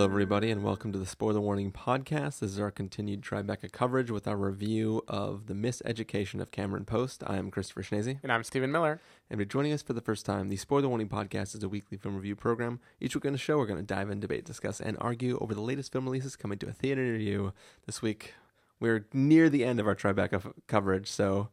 Hello, 0.00 0.08
everybody, 0.08 0.50
and 0.50 0.64
welcome 0.64 0.92
to 0.92 0.98
the 0.98 1.04
Spoiler 1.04 1.42
Warning 1.42 1.70
Podcast. 1.70 2.38
This 2.38 2.52
is 2.52 2.58
our 2.58 2.70
continued 2.70 3.20
Tribeca 3.20 3.70
coverage 3.70 4.10
with 4.10 4.26
our 4.26 4.38
review 4.38 5.02
of 5.06 5.44
The 5.44 5.52
Miseducation 5.52 6.40
of 6.40 6.50
Cameron 6.50 6.86
Post. 6.86 7.22
I 7.26 7.36
am 7.36 7.50
Christopher 7.50 7.82
Schnese. 7.82 8.18
And 8.22 8.32
I'm 8.32 8.42
Stephen 8.42 8.72
Miller. 8.72 8.98
And 9.28 9.38
if 9.38 9.38
you're 9.40 9.44
joining 9.44 9.74
us 9.74 9.82
for 9.82 9.92
the 9.92 10.00
first 10.00 10.24
time, 10.24 10.48
the 10.48 10.56
Spoiler 10.56 10.88
Warning 10.88 11.10
Podcast 11.10 11.54
is 11.54 11.62
a 11.62 11.68
weekly 11.68 11.98
film 11.98 12.16
review 12.16 12.34
program. 12.34 12.80
Each 12.98 13.14
week 13.14 13.26
on 13.26 13.32
the 13.32 13.38
show, 13.38 13.58
we're 13.58 13.66
going 13.66 13.78
to 13.78 13.84
dive 13.84 14.08
in, 14.08 14.20
debate, 14.20 14.46
discuss, 14.46 14.80
and 14.80 14.96
argue 15.02 15.38
over 15.38 15.54
the 15.54 15.60
latest 15.60 15.92
film 15.92 16.06
releases 16.06 16.34
coming 16.34 16.56
to 16.60 16.68
a 16.70 16.72
theater 16.72 17.02
near 17.02 17.16
you. 17.16 17.52
This 17.84 18.00
week, 18.00 18.32
we're 18.80 19.06
near 19.12 19.50
the 19.50 19.66
end 19.66 19.80
of 19.80 19.86
our 19.86 19.94
Tribeca 19.94 20.32
f- 20.32 20.54
coverage, 20.66 21.10
so 21.10 21.50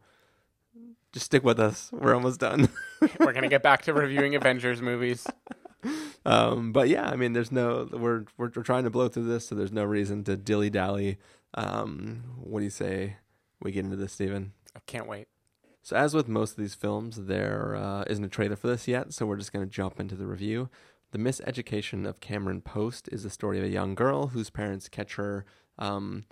just 1.11 1.25
stick 1.25 1.43
with 1.43 1.59
us. 1.59 1.89
We're 1.91 2.15
almost 2.15 2.39
done. 2.39 2.69
we're 3.19 3.33
going 3.33 3.41
to 3.41 3.49
get 3.49 3.63
back 3.63 3.81
to 3.83 3.93
reviewing 3.93 4.35
Avengers 4.35 4.81
movies. 4.81 5.27
Um, 6.27 6.73
but 6.73 6.89
yeah, 6.89 7.09
I 7.09 7.15
mean, 7.15 7.31
there's 7.31 7.53
no 7.53 7.87
we're, 7.91 8.25
we're 8.37 8.51
we're 8.53 8.63
trying 8.63 8.83
to 8.83 8.89
blow 8.89 9.07
through 9.07 9.27
this, 9.27 9.47
so 9.47 9.55
there's 9.55 9.71
no 9.71 9.85
reason 9.85 10.23
to 10.25 10.35
dilly 10.35 10.69
dally. 10.69 11.17
Um, 11.53 12.23
what 12.37 12.59
do 12.59 12.65
you 12.65 12.69
say? 12.69 13.15
We 13.61 13.71
get 13.71 13.85
into 13.85 13.95
this, 13.95 14.13
Stephen. 14.13 14.51
I 14.75 14.79
can't 14.85 15.07
wait. 15.07 15.27
So, 15.81 15.95
as 15.95 16.13
with 16.13 16.27
most 16.27 16.51
of 16.51 16.57
these 16.57 16.75
films, 16.75 17.15
there 17.15 17.75
uh, 17.77 18.03
not 18.07 18.25
a 18.25 18.27
trailer 18.27 18.57
for 18.57 18.67
this 18.67 18.89
yet, 18.89 19.13
so 19.13 19.25
we're 19.25 19.37
just 19.37 19.53
going 19.53 19.65
to 19.65 19.71
jump 19.71 20.01
into 20.01 20.15
the 20.15 20.27
review. 20.27 20.69
The 21.11 21.17
Miseducation 21.17 22.05
of 22.05 22.19
Cameron 22.19 22.59
Post 22.59 23.07
is 23.09 23.23
the 23.23 23.29
story 23.29 23.57
of 23.57 23.63
a 23.63 23.69
young 23.69 23.95
girl 23.95 24.27
whose 24.27 24.49
parents 24.49 24.89
catch 24.89 25.15
her 25.15 25.45
um, 25.79 26.25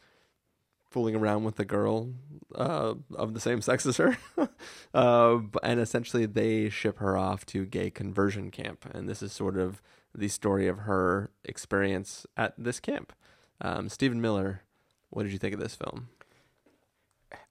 fooling 0.96 1.14
around 1.14 1.44
with 1.44 1.60
a 1.60 1.66
girl 1.66 2.10
uh, 2.56 2.94
of 3.16 3.34
the 3.34 3.40
same 3.42 3.60
sex 3.60 3.86
as 3.86 3.98
her. 3.98 4.18
uh, 4.94 5.40
and 5.62 5.82
essentially, 5.82 6.26
they 6.26 6.70
ship 6.70 7.00
her 7.00 7.18
off 7.18 7.46
to 7.48 7.66
gay 7.66 7.90
conversion 7.90 8.50
camp. 8.50 8.86
And 8.94 9.10
this 9.10 9.22
is 9.22 9.34
sort 9.34 9.58
of 9.58 9.82
the 10.18 10.30
story 10.30 10.70
of 10.70 10.80
her 10.80 11.32
experience 11.44 12.26
at 12.38 12.54
this 12.58 12.80
camp. 12.80 13.12
Um, 13.60 13.90
Stephen 13.90 14.22
Miller, 14.22 14.62
what 15.10 15.24
did 15.24 15.34
you 15.34 15.38
think 15.38 15.54
of 15.54 15.60
this 15.60 15.76
film? 15.76 16.08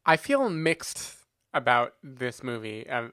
I 0.07 0.17
feel 0.17 0.49
mixed 0.49 1.17
about 1.53 1.97
this 2.03 2.43
movie. 2.43 2.89
Um, 2.89 3.13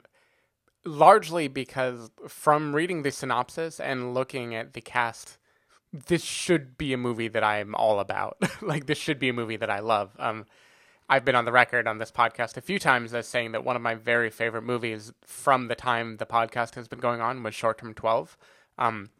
largely 0.86 1.46
because 1.46 2.10
from 2.26 2.74
reading 2.74 3.02
the 3.02 3.10
synopsis 3.10 3.78
and 3.78 4.14
looking 4.14 4.54
at 4.54 4.72
the 4.72 4.80
cast 4.80 5.36
this 5.92 6.24
should 6.24 6.78
be 6.78 6.92
a 6.92 6.96
movie 6.96 7.28
that 7.28 7.44
I'm 7.44 7.74
all 7.74 8.00
about. 8.00 8.38
like 8.62 8.86
this 8.86 8.98
should 8.98 9.18
be 9.18 9.28
a 9.28 9.32
movie 9.32 9.56
that 9.56 9.70
I 9.70 9.80
love. 9.80 10.10
Um, 10.18 10.46
I've 11.08 11.24
been 11.24 11.34
on 11.34 11.44
the 11.44 11.52
record 11.52 11.86
on 11.86 11.98
this 11.98 12.10
podcast 12.10 12.56
a 12.56 12.62
few 12.62 12.78
times 12.78 13.12
as 13.12 13.26
saying 13.26 13.52
that 13.52 13.64
one 13.64 13.76
of 13.76 13.82
my 13.82 13.94
very 13.94 14.30
favorite 14.30 14.62
movies 14.62 15.12
from 15.26 15.68
the 15.68 15.74
time 15.74 16.16
the 16.16 16.26
podcast 16.26 16.74
has 16.76 16.88
been 16.88 17.00
going 17.00 17.20
on 17.20 17.42
was 17.42 17.54
Short 17.54 17.78
Term 17.78 17.92
12. 17.92 18.38
Um, 18.78 19.10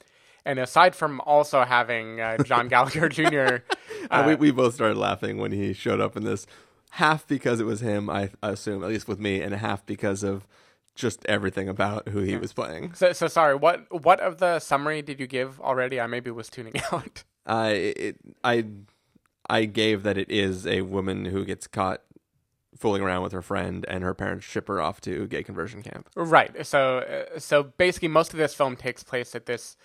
and 0.45 0.59
aside 0.59 0.97
from 0.97 1.21
also 1.21 1.65
having 1.65 2.21
uh, 2.21 2.39
John 2.45 2.69
Gallagher 2.69 3.09
Jr., 3.11 3.59
uh, 4.11 4.25
we, 4.27 4.35
we 4.37 4.51
both 4.51 4.75
started 4.75 4.97
laughing 4.97 5.37
when 5.39 5.53
he 5.53 5.73
showed 5.73 6.01
up 6.01 6.17
in 6.17 6.25
this, 6.25 6.47
half 6.93 7.27
because 7.27 7.61
it 7.61 7.65
was 7.65 7.81
him, 7.81 8.09
I 8.09 8.31
assume, 8.43 8.83
at 8.83 8.89
least 8.89 9.07
with 9.07 9.21
me, 9.21 9.41
and 9.41 9.55
half 9.55 9.85
because 9.85 10.23
of 10.23 10.47
just 10.95 11.25
everything 11.27 11.69
about 11.69 12.09
who 12.09 12.21
he 12.21 12.37
was 12.37 12.53
playing. 12.53 12.95
So, 12.95 13.13
so 13.13 13.27
sorry. 13.27 13.55
What 13.55 14.03
what 14.03 14.21
of 14.21 14.39
the 14.39 14.59
summary 14.59 15.03
did 15.03 15.21
you 15.21 15.27
give 15.27 15.61
already? 15.61 16.01
I 16.01 16.07
maybe 16.07 16.31
was 16.31 16.49
tuning 16.49 16.75
out. 16.93 17.25
Uh, 17.47 17.73
it, 17.75 18.17
I 18.45 18.67
I 19.49 19.65
gave 19.65 20.03
that 20.03 20.19
it 20.19 20.31
is 20.31 20.67
a 20.67 20.83
woman 20.83 21.27
who 21.27 21.45
gets 21.45 21.67
caught 21.67 22.03
fooling 22.79 23.03
around 23.03 23.23
with 23.23 23.33
her 23.33 23.43
friend, 23.43 23.85
and 23.89 24.03
her 24.03 24.15
parents 24.15 24.45
ship 24.45 24.69
her 24.69 24.81
off 24.81 25.01
to 25.01 25.27
gay 25.29 25.43
conversion 25.43 25.83
camp. 25.83 26.09
Right. 26.17 26.67
So, 26.67 26.99
uh, 26.99 27.39
so 27.39 27.63
basically, 27.63 28.09
most 28.09 28.33
of 28.33 28.39
this 28.39 28.55
film 28.55 28.77
takes 28.77 29.03
place 29.03 29.35
at 29.35 29.47
this 29.47 29.77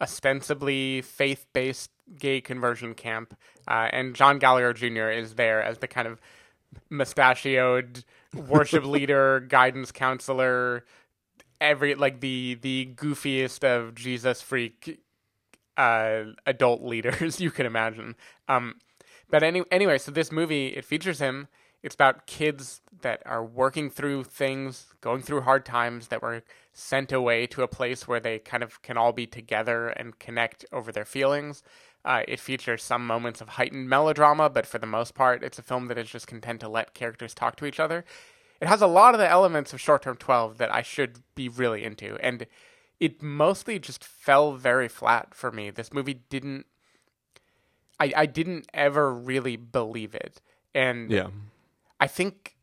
ostensibly 0.00 1.02
faith-based 1.02 1.90
gay 2.18 2.40
conversion 2.40 2.94
camp, 2.94 3.36
uh, 3.68 3.88
and 3.92 4.14
John 4.14 4.38
Gallagher 4.38 4.72
Jr. 4.72 5.10
is 5.10 5.34
there 5.34 5.62
as 5.62 5.78
the 5.78 5.88
kind 5.88 6.08
of 6.08 6.20
mustachioed 6.90 8.04
worship 8.34 8.84
leader, 8.86 9.40
guidance 9.40 9.92
counselor, 9.92 10.84
every 11.60 11.94
like 11.94 12.20
the 12.20 12.58
the 12.60 12.90
goofiest 12.94 13.64
of 13.64 13.94
Jesus 13.94 14.42
freak 14.42 15.00
uh, 15.76 16.24
adult 16.46 16.82
leaders 16.82 17.40
you 17.40 17.50
can 17.50 17.66
imagine. 17.66 18.14
Um, 18.48 18.76
but 19.30 19.42
any, 19.42 19.62
anyway, 19.70 19.98
so 19.98 20.10
this 20.12 20.30
movie 20.30 20.68
it 20.68 20.84
features 20.84 21.18
him. 21.18 21.48
It's 21.82 21.94
about 21.94 22.26
kids 22.26 22.80
that 23.02 23.22
are 23.26 23.44
working 23.44 23.90
through 23.90 24.24
things, 24.24 24.86
going 25.02 25.20
through 25.20 25.42
hard 25.42 25.66
times 25.66 26.08
that 26.08 26.22
were 26.22 26.42
sent 26.72 27.12
away 27.12 27.46
to 27.48 27.62
a 27.62 27.68
place 27.68 28.08
where 28.08 28.20
they 28.20 28.38
kind 28.38 28.62
of 28.62 28.80
can 28.80 28.96
all 28.96 29.12
be 29.12 29.26
together 29.26 29.88
and 29.88 30.18
connect 30.18 30.64
over 30.72 30.90
their 30.90 31.04
feelings. 31.04 31.62
Uh, 32.04 32.22
it 32.28 32.38
features 32.38 32.82
some 32.82 33.06
moments 33.06 33.40
of 33.40 33.50
heightened 33.50 33.88
melodrama, 33.88 34.50
but 34.50 34.66
for 34.66 34.78
the 34.78 34.86
most 34.86 35.14
part, 35.14 35.42
it's 35.42 35.58
a 35.58 35.62
film 35.62 35.86
that 35.88 35.96
is 35.96 36.10
just 36.10 36.26
content 36.26 36.60
to 36.60 36.68
let 36.68 36.92
characters 36.92 37.32
talk 37.32 37.56
to 37.56 37.64
each 37.64 37.80
other. 37.80 38.04
It 38.60 38.68
has 38.68 38.82
a 38.82 38.86
lot 38.86 39.14
of 39.14 39.20
the 39.20 39.28
elements 39.28 39.72
of 39.72 39.80
Short 39.80 40.02
Term 40.02 40.16
12 40.16 40.58
that 40.58 40.72
I 40.72 40.82
should 40.82 41.20
be 41.34 41.48
really 41.48 41.82
into, 41.82 42.16
and 42.16 42.46
it 43.00 43.22
mostly 43.22 43.78
just 43.78 44.04
fell 44.04 44.52
very 44.52 44.88
flat 44.88 45.34
for 45.34 45.50
me. 45.50 45.70
This 45.70 45.92
movie 45.92 46.22
didn't. 46.28 46.66
I, 47.98 48.12
I 48.16 48.26
didn't 48.26 48.66
ever 48.74 49.12
really 49.12 49.56
believe 49.56 50.14
it. 50.14 50.40
And 50.74 51.10
yeah. 51.10 51.28
I 52.00 52.06
think 52.06 52.56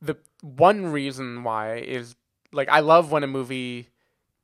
the 0.00 0.16
one 0.42 0.86
reason 0.86 1.42
why 1.42 1.76
is 1.76 2.16
like 2.52 2.68
I 2.68 2.80
love 2.80 3.10
when 3.10 3.24
a 3.24 3.28
movie 3.28 3.88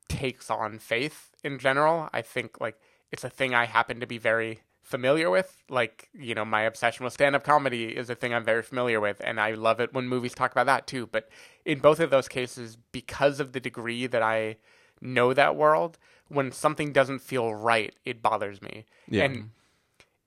takes 0.08 0.50
on 0.50 0.78
faith 0.78 1.30
in 1.44 1.58
general. 1.58 2.08
I 2.12 2.22
think 2.22 2.60
like 2.60 2.78
it's 3.12 3.24
a 3.24 3.30
thing 3.30 3.54
I 3.54 3.64
happen 3.66 4.00
to 4.00 4.06
be 4.06 4.18
very 4.18 4.60
familiar 4.82 5.30
with. 5.30 5.62
Like, 5.68 6.08
you 6.12 6.34
know, 6.34 6.44
my 6.44 6.62
obsession 6.62 7.04
with 7.04 7.12
stand 7.12 7.36
up 7.36 7.44
comedy 7.44 7.96
is 7.96 8.10
a 8.10 8.14
thing 8.14 8.34
I'm 8.34 8.44
very 8.44 8.62
familiar 8.62 9.00
with, 9.00 9.20
and 9.24 9.40
I 9.40 9.52
love 9.52 9.80
it 9.80 9.92
when 9.92 10.08
movies 10.08 10.34
talk 10.34 10.52
about 10.52 10.66
that 10.66 10.86
too. 10.86 11.06
But 11.06 11.28
in 11.64 11.78
both 11.78 12.00
of 12.00 12.10
those 12.10 12.28
cases, 12.28 12.76
because 12.92 13.40
of 13.40 13.52
the 13.52 13.60
degree 13.60 14.06
that 14.06 14.22
I 14.22 14.56
know 15.00 15.32
that 15.32 15.56
world, 15.56 15.98
when 16.28 16.52
something 16.52 16.92
doesn't 16.92 17.20
feel 17.20 17.54
right, 17.54 17.94
it 18.04 18.22
bothers 18.22 18.62
me. 18.62 18.84
Yeah. 19.08 19.24
And 19.24 19.50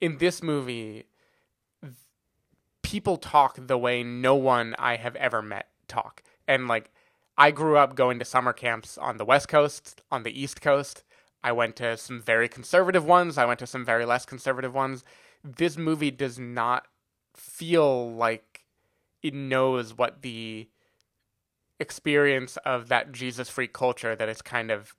in 0.00 0.18
this 0.18 0.42
movie, 0.42 1.04
people 2.82 3.16
talk 3.16 3.56
the 3.58 3.78
way 3.78 4.02
no 4.02 4.34
one 4.34 4.74
I 4.78 4.96
have 4.96 5.16
ever 5.16 5.42
met 5.42 5.68
talk. 5.88 6.22
And 6.46 6.68
like, 6.68 6.90
I 7.36 7.50
grew 7.50 7.76
up 7.76 7.96
going 7.96 8.18
to 8.18 8.24
summer 8.24 8.52
camps 8.52 8.96
on 8.96 9.16
the 9.16 9.24
West 9.24 9.48
Coast, 9.48 10.02
on 10.10 10.22
the 10.22 10.40
East 10.40 10.60
Coast 10.60 11.02
I 11.44 11.52
went 11.52 11.76
to 11.76 11.96
some 11.98 12.22
very 12.22 12.48
conservative 12.48 13.04
ones. 13.04 13.36
I 13.36 13.44
went 13.44 13.58
to 13.60 13.66
some 13.66 13.84
very 13.84 14.06
less 14.06 14.24
conservative 14.24 14.74
ones. 14.74 15.04
This 15.44 15.76
movie 15.76 16.10
does 16.10 16.38
not 16.38 16.86
feel 17.34 18.10
like 18.14 18.64
it 19.22 19.34
knows 19.34 19.96
what 19.96 20.22
the 20.22 20.68
experience 21.78 22.56
of 22.64 22.88
that 22.88 23.12
Jesus 23.12 23.50
freak 23.50 23.74
culture 23.74 24.16
that 24.16 24.28
it's 24.28 24.40
kind 24.40 24.70
of, 24.70 24.94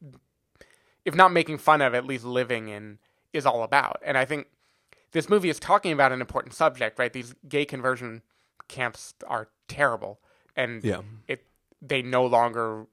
if 1.03 1.15
not 1.15 1.33
making 1.33 1.57
fun 1.57 1.81
of, 1.81 1.95
at 1.95 2.05
least 2.05 2.23
living 2.23 2.67
in, 2.67 2.99
is 3.33 3.47
all 3.47 3.63
about. 3.63 3.99
And 4.05 4.15
I 4.15 4.25
think 4.25 4.47
this 5.13 5.27
movie 5.27 5.49
is 5.49 5.59
talking 5.59 5.91
about 5.91 6.11
an 6.11 6.21
important 6.21 6.53
subject, 6.53 6.99
right? 6.99 7.11
These 7.11 7.33
gay 7.49 7.65
conversion 7.65 8.21
camps 8.67 9.15
are 9.25 9.47
terrible, 9.67 10.19
and 10.55 10.83
yeah. 10.83 11.01
it 11.27 11.45
they 11.81 12.01
no 12.01 12.25
longer 12.25 12.85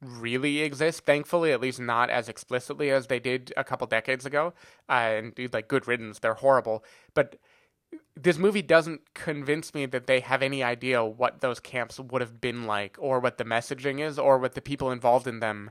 really 0.00 0.60
exist, 0.60 1.04
thankfully, 1.04 1.52
at 1.52 1.60
least 1.60 1.80
not 1.80 2.10
as 2.10 2.28
explicitly 2.28 2.90
as 2.90 3.06
they 3.06 3.18
did 3.18 3.52
a 3.56 3.64
couple 3.64 3.86
decades 3.86 4.24
ago. 4.24 4.54
Uh, 4.88 4.92
and 4.92 5.52
like 5.52 5.68
good 5.68 5.88
riddance, 5.88 6.18
they're 6.18 6.34
horrible. 6.34 6.84
But 7.14 7.36
this 8.16 8.38
movie 8.38 8.62
doesn't 8.62 9.14
convince 9.14 9.74
me 9.74 9.86
that 9.86 10.06
they 10.06 10.20
have 10.20 10.42
any 10.42 10.62
idea 10.62 11.04
what 11.04 11.40
those 11.40 11.60
camps 11.60 11.98
would 11.98 12.20
have 12.20 12.40
been 12.40 12.64
like, 12.64 12.96
or 12.98 13.20
what 13.20 13.38
the 13.38 13.44
messaging 13.44 14.00
is, 14.00 14.18
or 14.18 14.38
what 14.38 14.54
the 14.54 14.60
people 14.60 14.90
involved 14.90 15.26
in 15.26 15.40
them, 15.40 15.70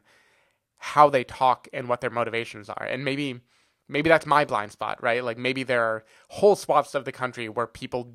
how 0.78 1.10
they 1.10 1.24
talk, 1.24 1.68
and 1.72 1.88
what 1.88 2.01
their 2.01 2.10
motivations 2.10 2.69
are. 2.69 2.86
And 2.86 3.06
maybe, 3.06 3.42
maybe 3.88 4.10
that's 4.10 4.25
my 4.25 4.46
blind 4.46 4.72
spot, 4.72 5.01
right? 5.01 5.24
Like 5.24 5.38
maybe 5.38 5.63
there 5.63 5.84
are 5.84 6.06
whole 6.30 6.56
swaths 6.56 6.96
of 6.96 7.06
the 7.06 7.12
country 7.12 7.48
where 7.50 7.68
people 7.68 8.13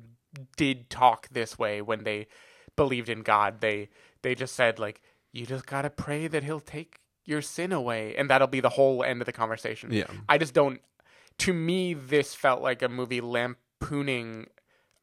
did 0.57 0.89
talk 0.89 1.27
this 1.29 1.57
way 1.57 1.81
when 1.81 2.03
they 2.03 2.27
believed 2.75 3.09
in 3.09 3.21
God. 3.21 3.61
They 3.61 3.89
they 4.21 4.35
just 4.35 4.55
said 4.55 4.79
like 4.79 5.01
you 5.33 5.45
just 5.45 5.65
gotta 5.65 5.89
pray 5.89 6.27
that 6.27 6.43
he'll 6.43 6.61
take 6.61 6.99
your 7.25 7.41
sin 7.41 7.71
away, 7.73 8.15
and 8.15 8.29
that'll 8.29 8.47
be 8.47 8.61
the 8.61 8.69
whole 8.69 9.03
end 9.03 9.21
of 9.21 9.25
the 9.25 9.33
conversation. 9.33 9.91
Yeah. 9.91 10.05
I 10.29 10.37
just 10.37 10.53
don't. 10.53 10.79
To 11.39 11.53
me, 11.53 11.93
this 11.93 12.35
felt 12.35 12.61
like 12.61 12.81
a 12.81 12.89
movie 12.89 13.19
lampooning 13.19 14.47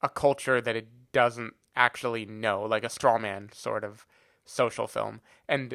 a 0.03 0.09
culture 0.09 0.61
that 0.61 0.77
it 0.77 0.89
doesn't 1.13 1.55
actually 1.77 2.25
know, 2.25 2.63
like 2.63 2.85
a 2.85 2.89
straw 2.89 3.19
man 3.19 3.51
sort 3.53 3.85
of 3.85 4.07
social 4.47 4.87
film, 4.87 5.21
and 5.49 5.75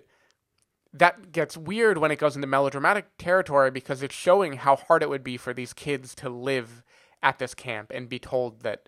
that 0.94 1.34
gets 1.34 1.57
weird 1.57 1.98
when 1.98 2.10
it 2.10 2.19
goes 2.19 2.36
into 2.36 2.48
melodramatic 2.48 3.18
territory 3.18 3.69
because 3.69 4.02
it's 4.02 4.16
showing 4.16 4.54
how 4.54 4.78
hard 4.78 5.04
it 5.04 5.10
would 5.10 5.24
be 5.24 5.36
for 5.36 5.54
these 5.54 5.74
kids 5.74 6.16
to 6.16 6.30
live 6.30 6.84
at 7.22 7.38
this 7.38 7.54
camp 7.54 7.92
and 7.94 8.07
be 8.07 8.19
told 8.19 8.62
that 8.62 8.88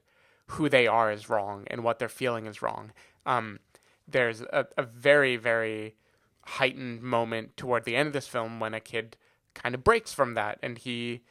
who 0.51 0.69
they 0.69 0.87
are 0.87 1.11
is 1.11 1.29
wrong 1.29 1.65
and 1.67 1.83
what 1.83 1.99
they're 1.99 2.07
feeling 2.07 2.45
is 2.45 2.61
wrong. 2.61 2.93
Um, 3.25 3.59
there's 4.07 4.41
a, 4.41 4.67
a 4.77 4.83
very 4.83 5.35
very 5.35 5.95
heightened 6.45 7.01
moment 7.01 7.57
toward 7.57 7.83
the 7.83 7.95
end 7.95 8.07
of 8.07 8.13
this 8.13 8.27
film 8.27 8.59
when 8.59 8.73
a 8.73 8.79
kid 8.79 9.17
kind 9.53 9.75
of 9.75 9.83
breaks 9.83 10.13
from 10.13 10.33
that 10.33 10.57
and 10.63 10.79
he 10.79 11.21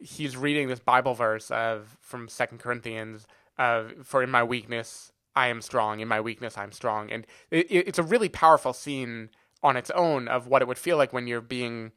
he's 0.00 0.36
reading 0.36 0.68
this 0.68 0.80
Bible 0.80 1.14
verse 1.14 1.50
of 1.50 1.96
from 2.00 2.28
Second 2.28 2.58
Corinthians 2.58 3.26
of 3.58 3.92
for 4.02 4.22
in 4.22 4.30
my 4.30 4.42
weakness 4.42 5.12
I 5.36 5.46
am 5.48 5.62
strong, 5.62 6.00
in 6.00 6.08
my 6.08 6.20
weakness 6.20 6.58
I'm 6.58 6.72
strong, 6.72 7.10
and 7.10 7.26
it, 7.50 7.66
it's 7.70 7.98
a 7.98 8.02
really 8.02 8.28
powerful 8.28 8.72
scene 8.72 9.30
on 9.62 9.76
its 9.76 9.90
own 9.92 10.26
of 10.26 10.46
what 10.46 10.62
it 10.62 10.68
would 10.68 10.78
feel 10.78 10.96
like 10.96 11.12
when 11.12 11.26
you're 11.26 11.40
being 11.40 11.92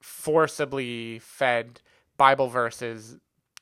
forcibly 0.00 1.18
fed 1.18 1.80
Bible 2.16 2.48
verses 2.48 3.18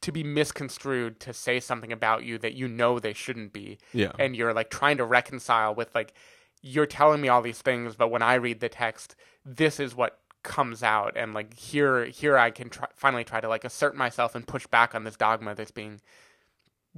to 0.08 0.12
be 0.12 0.24
misconstrued 0.24 1.20
to 1.20 1.34
say 1.34 1.60
something 1.60 1.92
about 1.92 2.24
you 2.24 2.38
that 2.38 2.54
you 2.54 2.66
know 2.66 2.98
they 2.98 3.12
shouldn't 3.12 3.52
be. 3.52 3.76
Yeah. 3.92 4.12
And 4.18 4.34
you're 4.34 4.54
like 4.54 4.70
trying 4.70 4.96
to 4.96 5.04
reconcile 5.04 5.74
with 5.74 5.94
like 5.94 6.14
you're 6.62 6.86
telling 6.86 7.20
me 7.20 7.28
all 7.28 7.42
these 7.42 7.60
things, 7.60 7.94
but 7.94 8.10
when 8.10 8.22
I 8.22 8.34
read 8.34 8.60
the 8.60 8.70
text, 8.70 9.16
this 9.44 9.78
is 9.78 9.94
what 9.94 10.18
comes 10.42 10.82
out 10.82 11.14
and 11.14 11.34
like 11.34 11.52
here 11.52 12.06
here 12.06 12.38
I 12.38 12.50
can 12.50 12.70
try, 12.70 12.86
finally 12.94 13.22
try 13.22 13.40
to 13.40 13.48
like 13.48 13.64
assert 13.64 13.94
myself 13.94 14.34
and 14.34 14.46
push 14.46 14.66
back 14.66 14.94
on 14.94 15.04
this 15.04 15.16
dogma 15.16 15.54
that's 15.54 15.72
being 15.72 16.00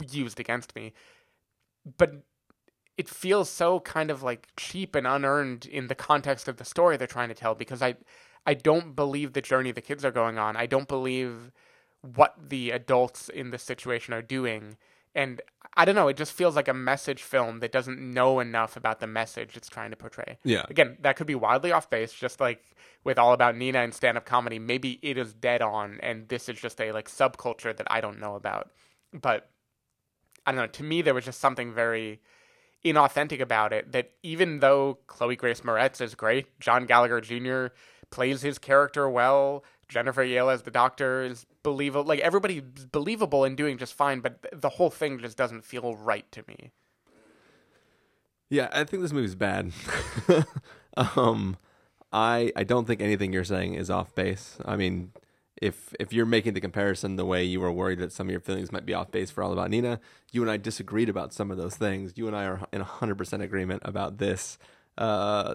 used 0.09 0.39
against 0.39 0.77
me. 0.77 0.93
But 1.99 2.23
it 2.97 3.09
feels 3.09 3.51
so 3.51 3.81
kind 3.81 4.13
of 4.13 4.23
like 4.23 4.47
cheap 4.57 4.95
and 4.95 5.05
unearned 5.05 5.67
in 5.67 5.89
the 5.89 5.97
context 5.97 6.47
of 6.47 6.59
the 6.59 6.65
story 6.65 6.97
they're 6.97 7.09
trying 7.09 7.31
to 7.31 7.35
tell 7.35 7.57
because 7.57 7.83
I 7.83 7.97
I 8.47 8.55
don't 8.55 8.95
believe 8.95 9.33
the 9.33 9.43
journey 9.43 9.73
the 9.73 9.81
kids 9.81 10.05
are 10.05 10.13
going 10.13 10.39
on. 10.39 10.57
I 10.57 10.67
don't 10.67 10.87
believe 10.87 11.51
what 12.03 12.35
the 12.49 12.71
adults 12.71 13.29
in 13.29 13.51
this 13.51 13.63
situation 13.63 14.15
are 14.15 14.23
doing. 14.23 14.77
And 15.15 15.41
I 15.77 15.85
don't 15.85 15.95
know, 15.95 16.09
it 16.09 16.17
just 16.17 16.33
feels 16.33 16.57
like 16.57 16.69
a 16.69 16.75
message 16.75 17.23
film 17.23 17.61
that 17.61 17.73
doesn't 17.73 18.01
know 18.01 18.41
enough 18.41 18.77
about 18.77 19.01
the 19.01 19.07
message 19.07 19.57
it's 19.57 19.69
trying 19.69 19.91
to 19.91 19.97
portray. 19.97 20.39
Yeah. 20.45 20.65
Again, 20.69 20.97
that 21.01 21.17
could 21.17 21.27
be 21.27 21.35
wildly 21.35 21.73
off 21.73 21.91
base, 21.91 22.13
just 22.13 22.41
like 22.41 22.63
with 23.05 23.19
All 23.19 23.33
About 23.33 23.57
Nina 23.57 23.81
and 23.81 23.95
stand 23.95 24.17
up 24.17 24.27
comedy. 24.27 24.59
Maybe 24.59 24.99
it 25.03 25.17
is 25.19 25.33
dead 25.33 25.63
on 25.63 25.99
and 26.03 26.29
this 26.29 26.49
is 26.49 26.61
just 26.61 26.81
a 26.81 26.93
like 26.93 27.09
subculture 27.09 27.77
that 27.77 27.87
I 27.91 28.01
don't 28.01 28.21
know 28.21 28.35
about. 28.35 28.71
But 29.13 29.51
I 30.47 30.53
don't 30.53 30.61
know, 30.61 30.67
to 30.67 30.83
me 30.83 31.03
there 31.03 31.15
was 31.15 31.25
just 31.25 31.41
something 31.41 31.73
very 31.73 32.21
inauthentic 32.85 33.41
about 33.41 33.73
it 33.73 33.93
that 33.93 34.13
even 34.23 34.61
though 34.61 34.99
Chloe 35.07 35.37
Grace 35.37 35.61
Moretz 35.61 36.01
is 36.01 36.15
great, 36.15 36.59
John 36.61 36.87
Gallagher 36.87 37.21
Jr. 37.21 37.75
plays 38.11 38.43
his 38.43 38.59
character 38.59 39.09
well, 39.09 39.65
Jennifer 39.91 40.25
Ehle 40.25 40.53
as 40.53 40.63
the 40.63 40.71
doctor 40.71 41.23
is 41.23 41.45
believable. 41.63 42.05
Like 42.05 42.21
everybody's 42.21 42.63
believable 42.63 43.45
and 43.45 43.57
doing 43.57 43.77
just 43.77 43.93
fine, 43.93 44.21
but 44.21 44.47
the 44.53 44.71
whole 44.71 44.89
thing 44.89 45.19
just 45.19 45.37
doesn't 45.37 45.65
feel 45.65 45.95
right 45.97 46.31
to 46.33 46.45
me. 46.49 46.71
Yeah, 48.49 48.69
I 48.73 48.85
think 48.85 49.03
this 49.03 49.13
movie's 49.13 49.35
bad. 49.35 49.73
um, 50.97 51.57
I 52.13 52.53
I 52.57 52.65
don't 52.65 52.87
think 52.87 53.01
anything 53.01 53.33
you're 53.33 53.45
saying 53.45 53.75
is 53.75 53.91
off 53.91 54.15
base. 54.15 54.59
I 54.65 54.77
mean, 54.77 55.13
if 55.61 55.95
if 56.01 56.13
you're 56.13 56.27
making 56.27 56.55
the 56.55 56.61
comparison 56.61 57.17
the 57.17 57.25
way 57.25 57.45
you 57.45 57.61
were 57.61 57.71
worried 57.71 57.99
that 57.99 58.13
some 58.13 58.29
of 58.29 58.31
your 58.31 58.41
feelings 58.41 58.73
might 58.73 58.87
be 58.87 58.95
off 58.95 59.11
base 59.11 59.31
for 59.31 59.43
All 59.43 59.53
About 59.53 59.71
Nina, 59.71 60.01
you 60.33 60.43
and 60.43 60.51
I 60.51 60.57
disagreed 60.57 61.09
about 61.09 61.33
some 61.33 61.51
of 61.51 61.59
those 61.59 61.77
things. 61.77 62.13
You 62.17 62.27
and 62.27 62.37
I 62.37 62.45
are 62.45 62.61
in 62.73 62.81
hundred 62.81 63.19
percent 63.19 63.43
agreement 63.43 63.83
about 63.85 64.19
this. 64.19 64.59
Uh, 64.99 65.55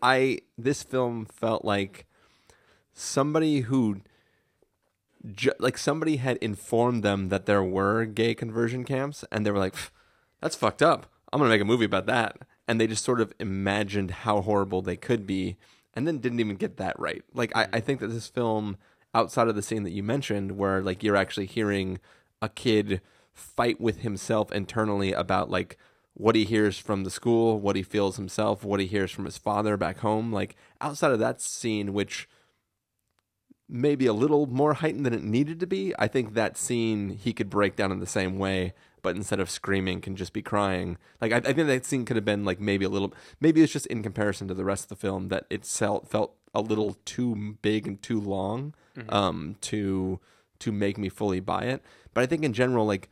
I 0.00 0.38
this 0.58 0.82
film 0.82 1.26
felt 1.26 1.64
like 1.64 2.06
somebody 2.92 3.60
who 3.60 4.00
ju- 5.30 5.52
like 5.58 5.78
somebody 5.78 6.16
had 6.16 6.36
informed 6.38 7.02
them 7.02 7.28
that 7.28 7.46
there 7.46 7.62
were 7.62 8.04
gay 8.04 8.34
conversion 8.34 8.84
camps 8.84 9.24
and 9.30 9.46
they 9.46 9.50
were 9.50 9.58
like 9.58 9.74
that's 10.40 10.56
fucked 10.56 10.82
up. 10.82 11.06
I'm 11.32 11.38
gonna 11.38 11.50
make 11.50 11.60
a 11.60 11.66
movie 11.66 11.84
about 11.84 12.06
that. 12.06 12.38
And 12.68 12.80
they 12.80 12.86
just 12.86 13.04
sort 13.04 13.20
of 13.20 13.32
imagined 13.38 14.10
how 14.10 14.40
horrible 14.40 14.82
they 14.82 14.96
could 14.96 15.26
be 15.26 15.56
and 15.94 16.06
then 16.06 16.18
didn't 16.18 16.40
even 16.40 16.56
get 16.56 16.76
that 16.78 16.98
right. 16.98 17.22
Like 17.34 17.54
I, 17.56 17.68
I 17.72 17.80
think 17.80 18.00
that 18.00 18.08
this 18.08 18.28
film 18.28 18.76
outside 19.14 19.48
of 19.48 19.54
the 19.54 19.62
scene 19.62 19.82
that 19.82 19.90
you 19.90 20.02
mentioned 20.02 20.52
where 20.52 20.80
like 20.82 21.02
you're 21.02 21.16
actually 21.16 21.46
hearing 21.46 21.98
a 22.40 22.48
kid 22.48 23.00
fight 23.32 23.80
with 23.80 24.00
himself 24.00 24.52
internally 24.52 25.12
about 25.12 25.50
like 25.50 25.76
what 26.14 26.34
he 26.34 26.44
hears 26.44 26.78
from 26.78 27.04
the 27.04 27.10
school 27.10 27.58
what 27.58 27.76
he 27.76 27.82
feels 27.82 28.16
himself 28.16 28.64
what 28.64 28.80
he 28.80 28.86
hears 28.86 29.10
from 29.10 29.24
his 29.24 29.38
father 29.38 29.76
back 29.76 29.98
home 29.98 30.32
like 30.32 30.54
outside 30.80 31.12
of 31.12 31.18
that 31.18 31.40
scene 31.40 31.92
which 31.94 32.28
maybe 33.72 34.04
a 34.04 34.12
little 34.12 34.46
more 34.46 34.74
heightened 34.74 35.06
than 35.06 35.14
it 35.14 35.22
needed 35.22 35.58
to 35.58 35.66
be. 35.66 35.94
I 35.98 36.06
think 36.06 36.34
that 36.34 36.58
scene 36.58 37.18
he 37.18 37.32
could 37.32 37.48
break 37.48 37.74
down 37.74 37.90
in 37.90 38.00
the 38.00 38.06
same 38.06 38.38
way, 38.38 38.74
but 39.00 39.16
instead 39.16 39.40
of 39.40 39.48
screaming, 39.48 40.02
can 40.02 40.14
just 40.14 40.34
be 40.34 40.42
crying. 40.42 40.98
Like 41.22 41.32
I, 41.32 41.36
I 41.36 41.52
think 41.54 41.66
that 41.68 41.86
scene 41.86 42.04
could 42.04 42.16
have 42.16 42.24
been 42.24 42.44
like 42.44 42.60
maybe 42.60 42.84
a 42.84 42.90
little. 42.90 43.14
Maybe 43.40 43.62
it's 43.62 43.72
just 43.72 43.86
in 43.86 44.02
comparison 44.02 44.46
to 44.48 44.54
the 44.54 44.64
rest 44.64 44.84
of 44.84 44.88
the 44.90 44.96
film 44.96 45.28
that 45.28 45.46
it 45.48 45.64
felt 45.64 46.06
felt 46.06 46.34
a 46.54 46.60
little 46.60 46.98
too 47.06 47.56
big 47.62 47.86
and 47.86 48.00
too 48.02 48.20
long 48.20 48.74
um, 49.08 49.56
to 49.62 50.20
to 50.58 50.70
make 50.70 50.98
me 50.98 51.08
fully 51.08 51.40
buy 51.40 51.62
it. 51.62 51.82
But 52.12 52.22
I 52.22 52.26
think 52.26 52.44
in 52.44 52.52
general, 52.52 52.84
like 52.84 53.08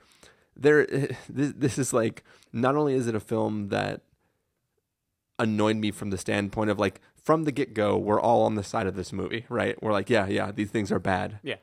there, 0.55 0.87
this, 1.29 1.53
this 1.57 1.79
is 1.79 1.95
like 1.95 2.23
not 2.53 2.77
only 2.77 2.95
is 2.95 3.07
it 3.07 3.15
a 3.15 3.21
film 3.21 3.71
that 3.71 4.03
annoyed 5.39 5.77
me 5.77 5.91
from 5.91 6.11
the 6.11 6.19
standpoint 6.19 6.69
of 6.69 6.79
like 6.79 7.01
from 7.31 7.45
the 7.45 7.53
get 7.53 7.75
go, 7.75 7.97
we're 7.97 8.21
all 8.21 8.43
on 8.43 8.57
the 8.57 8.65
side 8.65 8.89
of 8.89 8.97
this 8.97 9.13
movie, 9.13 9.47
right? 9.49 9.81
We're 9.81 9.93
like, 9.93 10.11
yeah, 10.11 10.27
yeah, 10.27 10.51
these 10.51 10.69
things 10.71 10.91
are 10.91 10.99
bad. 10.99 11.39
Yeah. 11.45 11.59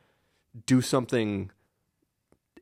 Do 0.66 0.80
something 0.80 1.52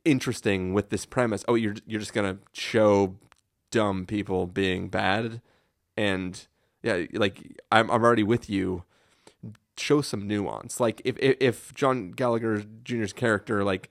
interesting 0.04 0.74
with 0.74 0.90
this 0.90 1.06
premise. 1.06 1.44
Oh, 1.46 1.54
you're 1.54 1.76
you're 1.86 2.00
just 2.00 2.12
gonna 2.12 2.38
show 2.52 3.14
dumb 3.70 4.06
people 4.06 4.48
being 4.48 4.88
bad, 4.88 5.40
and 5.96 6.48
yeah, 6.82 7.04
like 7.12 7.60
I'm 7.70 7.88
I'm 7.92 8.02
already 8.02 8.24
with 8.24 8.50
you. 8.50 8.82
Show 9.76 10.00
some 10.00 10.26
nuance. 10.26 10.80
Like 10.80 11.00
if 11.04 11.16
if, 11.20 11.36
if 11.38 11.74
John 11.74 12.10
Gallagher 12.10 12.64
Jr.'s 12.82 13.12
character, 13.12 13.62
like, 13.62 13.88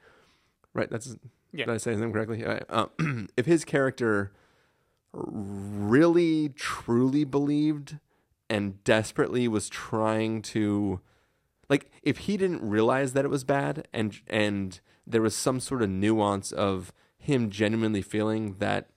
right? 0.73 0.89
That's 0.89 1.15
Yeah. 1.53 1.67
did 1.67 1.75
I 1.75 1.77
say 1.77 1.91
his 1.91 2.01
name 2.01 2.11
correctly? 2.11 2.43
Uh, 2.43 2.59
uh, 2.67 2.87
if 3.37 3.45
his 3.45 3.63
character 3.63 4.33
really 5.13 6.49
truly 6.49 7.23
believed 7.23 7.97
and 8.49 8.83
desperately 8.83 9.47
was 9.47 9.69
trying 9.69 10.41
to 10.41 10.99
like 11.69 11.89
if 12.03 12.19
he 12.19 12.37
didn't 12.37 12.67
realize 12.67 13.13
that 13.13 13.25
it 13.25 13.31
was 13.31 13.43
bad 13.43 13.87
and 13.93 14.19
and 14.27 14.79
there 15.07 15.21
was 15.21 15.35
some 15.35 15.59
sort 15.59 15.81
of 15.81 15.89
nuance 15.89 16.51
of 16.51 16.93
him 17.17 17.49
genuinely 17.49 18.01
feeling 18.01 18.55
that 18.59 18.89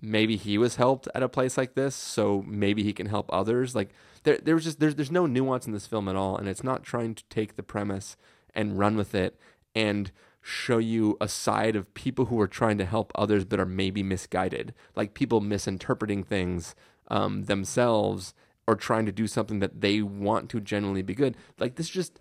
maybe 0.00 0.36
he 0.36 0.58
was 0.58 0.76
helped 0.76 1.08
at 1.14 1.22
a 1.22 1.28
place 1.28 1.56
like 1.56 1.74
this 1.74 1.94
so 1.94 2.44
maybe 2.46 2.82
he 2.82 2.92
can 2.92 3.06
help 3.06 3.28
others 3.32 3.74
like 3.74 3.90
there 4.22 4.38
there 4.38 4.54
was 4.54 4.64
just 4.64 4.78
there's 4.78 4.94
there's 4.94 5.10
no 5.10 5.26
nuance 5.26 5.66
in 5.66 5.72
this 5.72 5.86
film 5.86 6.08
at 6.08 6.16
all 6.16 6.36
and 6.36 6.48
it's 6.48 6.64
not 6.64 6.82
trying 6.82 7.14
to 7.14 7.24
take 7.30 7.56
the 7.56 7.62
premise 7.62 8.16
and 8.54 8.78
run 8.78 8.96
with 8.96 9.14
it 9.14 9.38
and 9.74 10.12
show 10.40 10.78
you 10.78 11.16
a 11.20 11.26
side 11.26 11.74
of 11.74 11.92
people 11.94 12.26
who 12.26 12.40
are 12.40 12.46
trying 12.46 12.78
to 12.78 12.84
help 12.84 13.10
others 13.14 13.44
but 13.44 13.58
are 13.58 13.66
maybe 13.66 14.02
misguided 14.02 14.72
like 14.94 15.14
people 15.14 15.40
misinterpreting 15.40 16.22
things 16.22 16.74
um, 17.08 17.44
themselves 17.44 18.32
or 18.66 18.74
trying 18.74 19.06
to 19.06 19.12
do 19.12 19.26
something 19.26 19.60
that 19.60 19.80
they 19.80 20.02
want 20.02 20.50
to 20.50 20.60
genuinely 20.60 21.02
be 21.02 21.14
good 21.14 21.36
like 21.58 21.76
this 21.76 21.86
is 21.86 21.92
just 21.92 22.20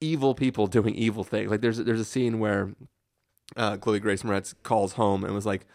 evil 0.00 0.34
people 0.34 0.66
doing 0.78 0.94
evil 0.94 1.24
things 1.24 1.50
like 1.50 1.60
there's 1.60 1.78
there's 1.78 2.00
a 2.00 2.04
scene 2.04 2.38
where 2.38 2.72
uh, 3.56 3.76
Chloe 3.76 4.00
Grace 4.00 4.22
Moretz 4.22 4.54
calls 4.62 4.94
home 4.94 5.24
and 5.24 5.34
was 5.34 5.46
like, 5.46 5.66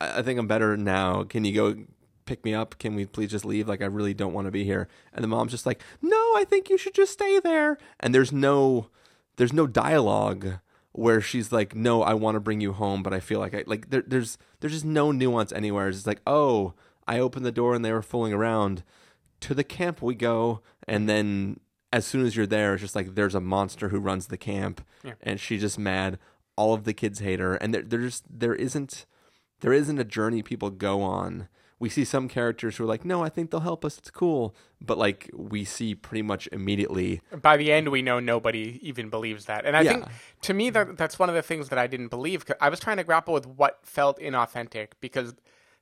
I-, 0.00 0.18
I 0.18 0.22
think 0.22 0.38
I'm 0.38 0.46
better 0.46 0.76
now. 0.76 1.24
Can 1.24 1.44
you 1.44 1.54
go 1.54 1.84
pick 2.24 2.44
me 2.44 2.54
up? 2.54 2.78
Can 2.78 2.94
we 2.94 3.06
please 3.06 3.30
just 3.30 3.44
leave? 3.44 3.68
Like, 3.68 3.82
I 3.82 3.86
really 3.86 4.14
don't 4.14 4.32
want 4.32 4.46
to 4.46 4.52
be 4.52 4.64
here. 4.64 4.88
And 5.12 5.22
the 5.22 5.28
mom's 5.28 5.52
just 5.52 5.66
like, 5.66 5.82
No, 6.00 6.16
I 6.36 6.44
think 6.48 6.70
you 6.70 6.78
should 6.78 6.94
just 6.94 7.12
stay 7.12 7.38
there. 7.40 7.78
And 8.00 8.14
there's 8.14 8.32
no, 8.32 8.88
there's 9.36 9.52
no 9.52 9.66
dialogue 9.66 10.58
where 10.92 11.20
she's 11.20 11.52
like, 11.52 11.74
No, 11.74 12.02
I 12.02 12.14
want 12.14 12.36
to 12.36 12.40
bring 12.40 12.60
you 12.60 12.72
home, 12.72 13.02
but 13.02 13.14
I 13.14 13.20
feel 13.20 13.40
like 13.40 13.54
I 13.54 13.64
like 13.66 13.90
there, 13.90 14.04
there's 14.06 14.38
there's 14.60 14.74
just 14.74 14.84
no 14.84 15.12
nuance 15.12 15.52
anywhere. 15.52 15.88
It's 15.88 16.06
like, 16.06 16.20
Oh, 16.26 16.74
I 17.06 17.18
opened 17.18 17.44
the 17.44 17.52
door 17.52 17.74
and 17.74 17.84
they 17.84 17.92
were 17.92 18.02
fooling 18.02 18.32
around. 18.32 18.84
To 19.42 19.54
the 19.54 19.64
camp 19.64 20.00
we 20.02 20.14
go, 20.14 20.60
and 20.88 21.08
then 21.08 21.60
as 21.92 22.06
soon 22.06 22.24
as 22.24 22.36
you're 22.36 22.46
there, 22.46 22.74
it's 22.74 22.80
just 22.82 22.96
like 22.96 23.14
there's 23.14 23.34
a 23.34 23.40
monster 23.40 23.90
who 23.90 23.98
runs 23.98 24.28
the 24.28 24.38
camp, 24.38 24.80
Yeah. 25.04 25.14
and 25.22 25.38
she's 25.38 25.60
just 25.60 25.78
mad. 25.78 26.18
All 26.56 26.74
of 26.74 26.84
the 26.84 26.92
kids 26.94 27.18
hate 27.20 27.40
her, 27.40 27.54
and 27.54 27.74
there, 27.74 27.82
there's 27.82 28.22
there 28.28 28.54
isn't 28.54 29.04
there 29.60 29.72
isn't 29.72 29.98
a 29.98 30.04
journey 30.04 30.42
people 30.42 30.70
go 30.70 31.02
on. 31.02 31.48
We 31.78 31.88
see 31.88 32.04
some 32.04 32.28
characters 32.28 32.76
who 32.76 32.84
are 32.84 32.86
like, 32.86 33.04
no, 33.04 33.24
I 33.24 33.28
think 33.28 33.50
they'll 33.50 33.60
help 33.60 33.84
us. 33.84 33.98
It's 33.98 34.10
cool, 34.10 34.54
but 34.80 34.96
like 34.98 35.28
we 35.34 35.64
see 35.64 35.94
pretty 35.96 36.22
much 36.22 36.48
immediately. 36.52 37.20
By 37.40 37.56
the 37.56 37.72
end, 37.72 37.88
we 37.88 38.02
know 38.02 38.20
nobody 38.20 38.78
even 38.82 39.08
believes 39.10 39.46
that, 39.46 39.64
and 39.66 39.76
I 39.76 39.82
think 39.84 40.04
to 40.42 40.54
me 40.54 40.70
that 40.70 40.96
that's 40.96 41.18
one 41.18 41.28
of 41.28 41.34
the 41.34 41.42
things 41.42 41.68
that 41.70 41.78
I 41.78 41.88
didn't 41.88 42.08
believe 42.08 42.44
I 42.60 42.68
was 42.68 42.78
trying 42.78 42.98
to 42.98 43.04
grapple 43.04 43.34
with 43.34 43.46
what 43.46 43.80
felt 43.82 44.20
inauthentic 44.20 44.88
because 45.00 45.34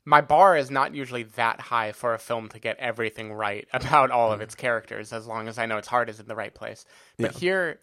my 0.05 0.21
bar 0.21 0.57
is 0.57 0.71
not 0.71 0.95
usually 0.95 1.25
that 1.25 1.61
high 1.61 1.93
for 1.93 2.15
a 2.15 2.19
film 2.19 2.49
to 2.49 2.59
get 2.59 2.77
everything 2.79 3.33
right 3.33 3.69
about 3.73 4.11
all 4.11 4.33
of 4.33 4.41
mm. 4.41 4.45
its 4.45 4.55
characters, 4.55 5.13
as 5.13 5.27
long 5.27 5.49
as 5.49 5.59
I 5.59 5.67
know 5.67 5.79
its 5.79 5.89
heart 5.89 6.09
is 6.09 6.21
in 6.21 6.27
the 6.27 6.37
right 6.37 6.55
place. 6.55 6.85
But 7.19 7.35
Yeah. 7.35 7.39
here, 7.39 7.81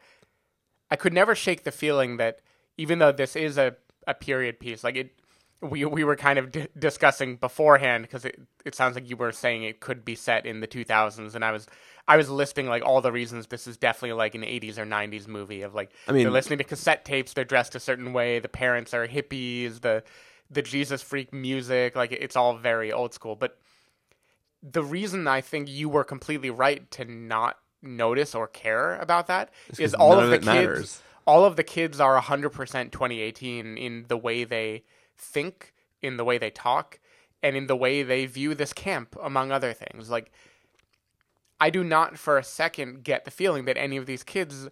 I 0.90 0.96
could 0.96 1.14
never 1.14 1.36
shake 1.36 1.64
the 1.64 1.72
feeling 1.72 2.18
that 2.18 2.40
even 2.78 3.00
though 3.00 3.12
this 3.12 3.36
is 3.36 3.58
a, 3.58 3.76
a 4.06 4.14
period 4.14 4.60
piece, 4.60 4.84
like 4.84 4.96
it, 4.96 5.12
we 5.62 5.84
we 5.86 6.04
were 6.04 6.16
kind 6.16 6.38
of 6.38 6.52
d- 6.52 6.68
discussing 6.78 7.36
beforehand 7.36 8.04
because 8.04 8.26
it, 8.26 8.40
it 8.64 8.76
sounds 8.76 8.96
like 8.96 9.10
you 9.10 9.18
were 9.18 9.32
saying 9.32 9.64
it 9.64 9.80
could 9.80 10.06
be 10.06 10.14
set 10.16 10.46
in 10.46 10.60
the 10.60 10.68
2000s 10.68 11.34
and 11.34 11.44
I 11.44 11.52
was 11.52 11.66
I 12.08 12.16
was 12.16 12.30
listing 12.30 12.68
like 12.68 12.86
all 12.86 13.02
the 13.02 13.12
reasons 13.12 13.48
this 13.48 13.66
is 13.66 13.76
definitely 13.76 14.14
like 14.14 14.36
an 14.36 14.42
80s 14.44 14.78
or 14.78 14.86
90s 14.86 15.28
movie 15.28 15.64
of 15.64 15.74
like 15.74 15.92
I 16.08 16.12
mean- 16.12 16.24
they're 16.24 16.32
listening 16.32 16.60
to 16.60 16.64
cassette 16.64 17.06
tapes 17.06 17.34
they're 17.34 17.44
dressed 17.44 17.74
a 17.74 17.80
certain 17.80 18.14
way 18.14 18.38
the 18.40 18.48
parents 18.48 18.94
are 18.94 19.08
hippies 19.08 19.82
the 19.82 20.04
the 20.50 20.62
Jesus 20.62 21.02
freak 21.02 21.34
music 21.34 21.96
like 21.96 22.12
it's 22.12 22.36
all 22.36 22.58
very 22.58 22.92
old 22.92 23.14
school 23.14 23.36
but 23.36 23.58
the 24.64 24.84
reason 24.84 25.28
I 25.28 25.42
think 25.42 25.70
you 25.70 25.88
were 25.90 26.04
completely 26.04 26.50
right 26.50 26.90
to 26.92 27.06
not 27.06 27.58
notice 27.82 28.34
or 28.34 28.48
care 28.48 28.98
about 28.98 29.28
that 29.28 29.52
It's 29.70 29.80
is 29.80 29.94
all 29.94 30.20
of 30.20 30.30
the 30.30 30.38
kids 30.38 30.46
matters. 30.46 31.02
all 31.26 31.46
of 31.46 31.56
the 31.56 31.64
kids 31.64 32.00
are 32.00 32.20
100% 32.20 32.52
2018 32.92 33.78
in 33.78 34.06
the 34.08 34.18
way 34.18 34.44
they 34.44 34.84
think, 35.18 35.74
in 36.02 36.18
the 36.18 36.24
way 36.24 36.38
they 36.38 36.50
talk, 36.50 37.00
and 37.44 37.56
in 37.56 37.68
the 37.68 37.76
way 37.76 38.02
they 38.04 38.26
view 38.26 38.56
this 38.56 38.74
camp, 38.74 39.16
among 39.22 39.52
other 39.52 39.74
things. 39.74 40.10
Like, 40.10 40.32
I 41.60 41.70
do 41.70 41.84
not 41.84 42.18
for 42.18 42.38
a 42.38 42.44
second 42.44 43.04
get 43.04 43.26
the 43.26 43.32
feeling 43.32 43.66
that 43.66 43.78
any 43.78 43.98
of 43.98 44.06
these 44.06 44.24
kids 44.24 44.68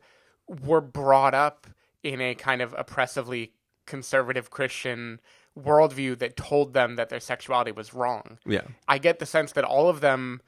were 0.48 0.82
brought 0.82 1.34
up 1.34 1.67
in 2.03 2.22
a 2.22 2.36
kind 2.36 2.62
of 2.62 2.74
oppressively 2.77 3.53
conservative 3.86 4.50
Christian 4.50 5.20
worldview 5.57 6.17
that 6.19 6.35
told 6.35 6.74
them 6.74 6.95
that 6.95 7.09
their 7.09 7.19
sexuality 7.19 7.71
was 7.71 7.93
wrong. 7.93 8.38
Yeah. 8.45 8.63
I 8.88 8.97
get 8.97 9.19
the 9.19 9.25
sense 9.25 9.53
that 9.53 9.63
all 9.63 9.88
of 9.89 10.01
them 10.01 10.41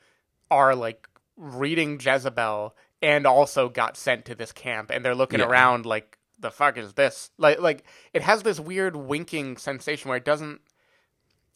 are 0.51 0.75
like 0.75 1.07
reading 1.37 1.99
Jezebel 1.99 2.75
and 3.01 3.25
also 3.25 3.69
got 3.69 3.95
sent 3.95 4.25
to 4.25 4.35
this 4.35 4.51
camp 4.51 4.89
and 4.91 5.05
they're 5.05 5.15
looking 5.15 5.39
Yeah. 5.39 5.45
around 5.47 5.85
like 5.85 6.17
the 6.39 6.51
fuck 6.51 6.77
is 6.77 6.93
this? 6.93 7.29
Like 7.37 7.59
like 7.59 7.83
it 8.13 8.21
has 8.21 8.43
this 8.43 8.59
weird 8.59 8.95
winking 8.95 9.57
sensation 9.57 10.09
where 10.09 10.17
it 10.17 10.25
doesn't 10.25 10.61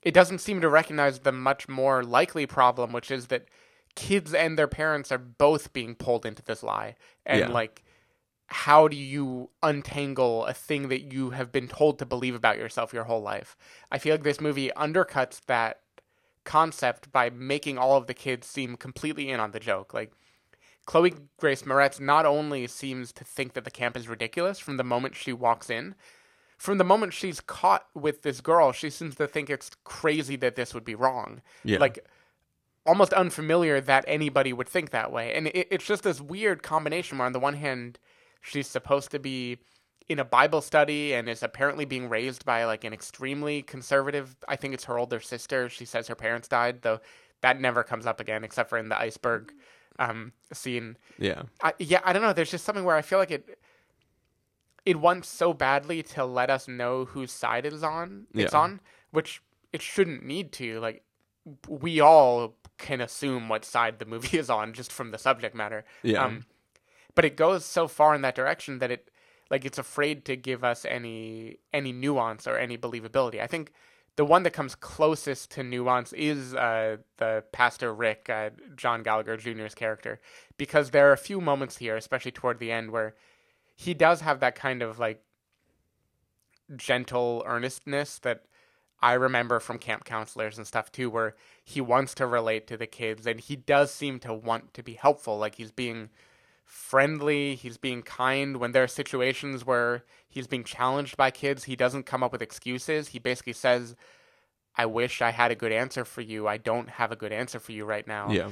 it 0.01 0.13
doesn't 0.13 0.39
seem 0.39 0.61
to 0.61 0.69
recognize 0.69 1.19
the 1.19 1.31
much 1.31 1.67
more 1.67 2.03
likely 2.03 2.45
problem 2.45 2.91
which 2.93 3.11
is 3.11 3.27
that 3.27 3.45
kids 3.95 4.33
and 4.33 4.57
their 4.57 4.67
parents 4.67 5.11
are 5.11 5.17
both 5.17 5.73
being 5.73 5.93
pulled 5.95 6.25
into 6.25 6.41
this 6.43 6.63
lie. 6.63 6.95
And 7.25 7.39
Yeah. 7.41 7.47
like 7.49 7.83
how 8.51 8.87
do 8.87 8.97
you 8.97 9.49
untangle 9.63 10.45
a 10.45 10.53
thing 10.53 10.89
that 10.89 11.13
you 11.13 11.29
have 11.29 11.51
been 11.51 11.69
told 11.69 11.97
to 11.99 12.05
believe 12.05 12.35
about 12.35 12.57
yourself 12.57 12.93
your 12.93 13.05
whole 13.05 13.21
life? 13.21 13.55
I 13.91 13.97
feel 13.97 14.13
like 14.13 14.23
this 14.23 14.41
movie 14.41 14.69
undercuts 14.75 15.39
that 15.45 15.79
concept 16.43 17.11
by 17.11 17.29
making 17.29 17.77
all 17.77 17.95
of 17.95 18.07
the 18.07 18.13
kids 18.13 18.47
seem 18.47 18.75
completely 18.75 19.29
in 19.29 19.39
on 19.39 19.51
the 19.51 19.59
joke. 19.59 19.93
Like 19.93 20.11
Chloe 20.85 21.13
Grace 21.37 21.61
Moretz 21.61 21.99
not 21.99 22.25
only 22.25 22.67
seems 22.67 23.13
to 23.13 23.23
think 23.23 23.53
that 23.53 23.63
the 23.63 23.71
camp 23.71 23.95
is 23.95 24.09
ridiculous 24.09 24.59
from 24.59 24.75
the 24.77 24.83
moment 24.83 25.15
she 25.15 25.31
walks 25.31 25.69
in, 25.69 25.95
from 26.57 26.77
the 26.77 26.83
moment 26.83 27.13
she's 27.13 27.39
caught 27.39 27.87
with 27.93 28.21
this 28.21 28.41
girl, 28.41 28.71
she 28.71 28.89
seems 28.89 29.15
to 29.15 29.27
think 29.27 29.49
it's 29.49 29.71
crazy 29.83 30.35
that 30.35 30.55
this 30.55 30.73
would 30.73 30.85
be 30.85 30.93
wrong. 30.93 31.41
Yeah. 31.63 31.79
Like 31.79 32.05
almost 32.85 33.13
unfamiliar 33.13 33.79
that 33.79 34.03
anybody 34.07 34.51
would 34.51 34.67
think 34.67 34.89
that 34.89 35.11
way. 35.11 35.33
And 35.33 35.47
it, 35.47 35.67
it's 35.71 35.85
just 35.85 36.03
this 36.03 36.19
weird 36.19 36.63
combination 36.63 37.17
where 37.17 37.27
on 37.27 37.31
the 37.31 37.39
one 37.39 37.55
hand 37.55 37.97
she's 38.41 38.67
supposed 38.67 39.11
to 39.11 39.19
be 39.19 39.59
in 40.09 40.19
a 40.19 40.25
Bible 40.25 40.61
study 40.61 41.13
and 41.13 41.29
is 41.29 41.41
apparently 41.43 41.85
being 41.85 42.09
raised 42.09 42.43
by 42.43 42.65
like 42.65 42.83
an 42.83 42.91
extremely 42.91 43.61
conservative. 43.61 44.35
I 44.47 44.55
think 44.57 44.73
it's 44.73 44.83
her 44.85 44.97
older 44.99 45.19
sister. 45.19 45.69
She 45.69 45.85
says 45.85 46.07
her 46.07 46.15
parents 46.15 46.47
died, 46.47 46.81
though 46.81 46.99
that 47.41 47.59
never 47.59 47.83
comes 47.83 48.05
up 48.05 48.19
again 48.19 48.43
except 48.43 48.69
for 48.69 48.77
in 48.77 48.89
the 48.89 48.99
iceberg 48.99 49.53
um, 49.99 50.31
scene. 50.53 50.97
Yeah. 51.17 51.43
I, 51.63 51.73
yeah, 51.79 52.01
I 52.03 52.13
don't 52.13 52.21
know. 52.21 52.33
There's 52.33 52.51
just 52.51 52.65
something 52.65 52.83
where 52.83 52.95
I 52.95 53.01
feel 53.01 53.19
like 53.19 53.31
it 53.31 53.57
it 54.85 54.99
wants 54.99 55.27
so 55.29 55.53
badly 55.53 56.01
to 56.01 56.25
let 56.25 56.49
us 56.49 56.67
know 56.67 57.05
whose 57.05 57.31
side 57.31 57.65
it 57.65 57.73
is 57.73 57.83
on. 57.83 58.25
It's 58.33 58.53
Yeah. 58.53 58.59
on, 58.59 58.79
which 59.11 59.41
it 59.71 59.81
shouldn't 59.81 60.23
need 60.25 60.51
to. 60.53 60.79
Like 60.79 61.03
we 61.67 61.99
all 61.99 62.55
can 62.77 62.99
assume 63.01 63.47
what 63.47 63.63
side 63.63 63.99
the 63.99 64.05
movie 64.05 64.37
is 64.39 64.49
on 64.49 64.73
just 64.73 64.91
from 64.91 65.11
the 65.11 65.17
subject 65.17 65.55
matter. 65.55 65.85
Yeah. 66.03 66.25
Um, 66.25 66.45
but 67.15 67.25
it 67.25 67.35
goes 67.35 67.65
so 67.65 67.87
far 67.87 68.15
in 68.15 68.21
that 68.21 68.35
direction 68.35 68.79
that 68.79 68.91
it 68.91 69.09
like 69.49 69.65
it's 69.65 69.77
afraid 69.77 70.25
to 70.25 70.35
give 70.35 70.63
us 70.63 70.85
any 70.85 71.57
any 71.73 71.91
nuance 71.91 72.47
or 72.47 72.57
any 72.57 72.77
believability. 72.77 73.41
I 73.41 73.47
think 73.47 73.73
the 74.15 74.25
one 74.25 74.43
that 74.43 74.51
comes 74.51 74.75
closest 74.75 75.51
to 75.51 75.63
nuance 75.63 76.13
is 76.13 76.53
uh, 76.53 76.97
the 77.17 77.43
Pastor 77.51 77.93
Rick, 77.93 78.29
uh, 78.29 78.49
John 78.75 79.03
Gallagher 79.03 79.37
Jr.'s 79.37 79.73
character, 79.73 80.19
because 80.57 80.91
there 80.91 81.09
are 81.09 81.13
a 81.13 81.17
few 81.17 81.39
moments 81.39 81.77
here, 81.77 81.95
especially 81.95 82.31
toward 82.31 82.59
the 82.59 82.71
end, 82.71 82.91
where 82.91 83.15
he 83.75 83.93
does 83.93 84.21
have 84.21 84.39
that 84.41 84.55
kind 84.55 84.81
of 84.81 84.99
like 84.99 85.23
gentle 86.75 87.43
earnestness 87.45 88.19
that 88.19 88.43
I 89.01 89.13
remember 89.13 89.59
from 89.59 89.79
camp 89.79 90.05
counselors 90.05 90.57
and 90.57 90.67
stuff 90.67 90.91
too, 90.91 91.09
where 91.09 91.35
he 91.63 91.81
wants 91.81 92.13
to 92.15 92.27
relate 92.27 92.67
to 92.67 92.77
the 92.77 92.87
kids 92.87 93.25
and 93.25 93.39
he 93.39 93.55
does 93.55 93.91
seem 93.91 94.19
to 94.19 94.33
want 94.33 94.73
to 94.75 94.83
be 94.83 94.93
helpful. 94.93 95.37
Like 95.37 95.55
he's 95.55 95.71
being 95.71 96.09
friendly, 96.71 97.55
he's 97.55 97.77
being 97.77 98.01
kind. 98.01 98.57
When 98.57 98.71
there 98.71 98.83
are 98.83 98.87
situations 98.87 99.65
where 99.65 100.05
he's 100.29 100.47
being 100.47 100.63
challenged 100.63 101.17
by 101.17 101.29
kids, 101.29 101.65
he 101.65 101.75
doesn't 101.75 102.05
come 102.05 102.23
up 102.23 102.31
with 102.31 102.41
excuses. 102.41 103.09
He 103.09 103.19
basically 103.19 103.51
says, 103.53 103.93
I 104.77 104.85
wish 104.85 105.21
I 105.21 105.31
had 105.31 105.51
a 105.51 105.55
good 105.55 105.73
answer 105.73 106.05
for 106.05 106.21
you. 106.21 106.47
I 106.47 106.55
don't 106.55 106.91
have 106.91 107.11
a 107.11 107.17
good 107.17 107.33
answer 107.33 107.59
for 107.59 107.73
you 107.73 107.83
right 107.83 108.07
now 108.07 108.31
Yeah. 108.31 108.49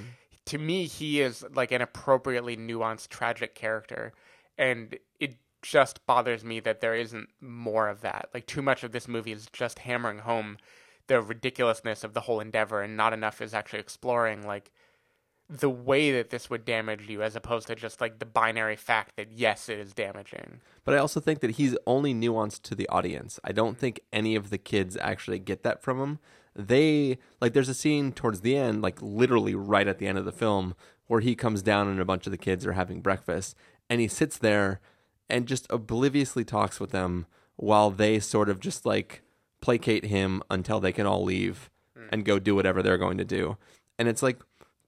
to 0.48 0.58
me 0.58 0.86
he 0.86 1.22
is 1.22 1.46
like 1.56 1.72
an 1.72 1.82
appropriately 1.82 2.58
nuanced 2.58 3.08
tragic 3.08 3.56
character 3.56 4.12
and 4.58 4.98
it 5.20 5.38
just 5.62 6.06
bothers 6.06 6.44
me 6.44 6.60
that 6.60 6.82
there 6.82 6.96
isn't 6.96 7.30
more 7.40 7.88
of 7.88 8.02
that 8.02 8.30
like 8.34 8.48
too 8.48 8.62
much 8.62 8.84
of 8.84 8.92
this 8.92 9.08
movie 9.08 9.32
is 9.32 9.48
just 9.54 9.80
hammering 9.80 10.20
home 10.20 10.58
the 11.08 11.22
ridiculousness 11.22 12.04
of 12.04 12.14
the 12.14 12.22
whole 12.22 12.40
endeavor 12.40 12.82
and 12.82 12.98
not 12.98 13.14
enough 13.14 13.42
is 13.42 13.54
actually 13.54 13.80
exploring 13.80 14.46
like 14.46 14.72
the 15.50 15.70
way 15.70 16.12
that 16.12 16.29
this 16.29 16.50
would 16.50 16.63
damage 16.63 17.10
you 17.10 17.24
as 17.24 17.36
opposed 17.36 17.68
to 17.68 17.75
just 17.75 18.00
like 18.00 18.20
the 18.20 18.25
binary 18.25 18.75
fact 18.75 19.15
that 19.15 19.32
yes 19.32 19.68
it 19.68 19.79
is 19.79 19.94
damaging 19.94 20.62
But 20.84 20.94
I 20.94 20.98
also 21.00 21.20
think 21.20 21.39
that 21.39 21.51
he's 21.51 21.75
only 21.88 22.13
nuanced 22.13 22.62
to 22.63 22.75
the 22.75 22.88
audience. 22.89 23.39
I 23.44 23.51
don't 23.51 23.77
think 23.77 24.00
any 24.13 24.36
of 24.36 24.51
the 24.51 24.58
kids 24.58 24.96
actually 25.01 25.39
get 25.39 25.63
that 25.63 25.82
from 25.82 26.00
him. 26.00 26.20
They 26.56 27.18
like 27.41 27.53
there's 27.53 27.70
a 27.70 27.74
scene 27.74 28.12
towards 28.12 28.41
the 28.41 28.56
end, 28.56 28.82
like 28.82 29.01
literally 29.01 29.56
right 29.56 29.88
at 29.88 29.98
the 29.98 30.08
end 30.08 30.18
of 30.18 30.25
the 30.25 30.32
film, 30.32 30.75
where 31.08 31.22
he 31.22 31.36
comes 31.36 31.62
down 31.62 31.88
and 31.88 32.00
a 32.00 32.06
bunch 32.06 32.27
of 32.27 32.32
the 32.32 32.38
kids 32.38 32.65
are 32.65 32.74
having 32.74 33.01
breakfast 33.01 33.56
and 33.89 34.00
he 34.00 34.08
sits 34.08 34.38
there 34.38 34.79
and 35.29 35.48
just 35.48 35.65
obliviously 35.70 36.44
talks 36.44 36.79
with 36.79 36.91
them 36.91 37.25
while 37.56 37.89
they 37.89 38.20
sort 38.20 38.50
of 38.50 38.60
just 38.60 38.86
like 38.86 39.22
placate 39.62 40.06
him 40.06 40.41
until 40.50 40.79
they 40.79 40.91
can 40.91 41.06
all 41.06 41.24
leave 41.24 41.70
hmm. 41.98 42.06
and 42.12 42.25
go 42.25 42.39
do 42.39 42.56
whatever 42.56 42.82
they're 42.82 42.98
going 42.98 43.18
to 43.18 43.25
do. 43.25 43.58
And 43.98 44.08
it's 44.08 44.24
like 44.24 44.39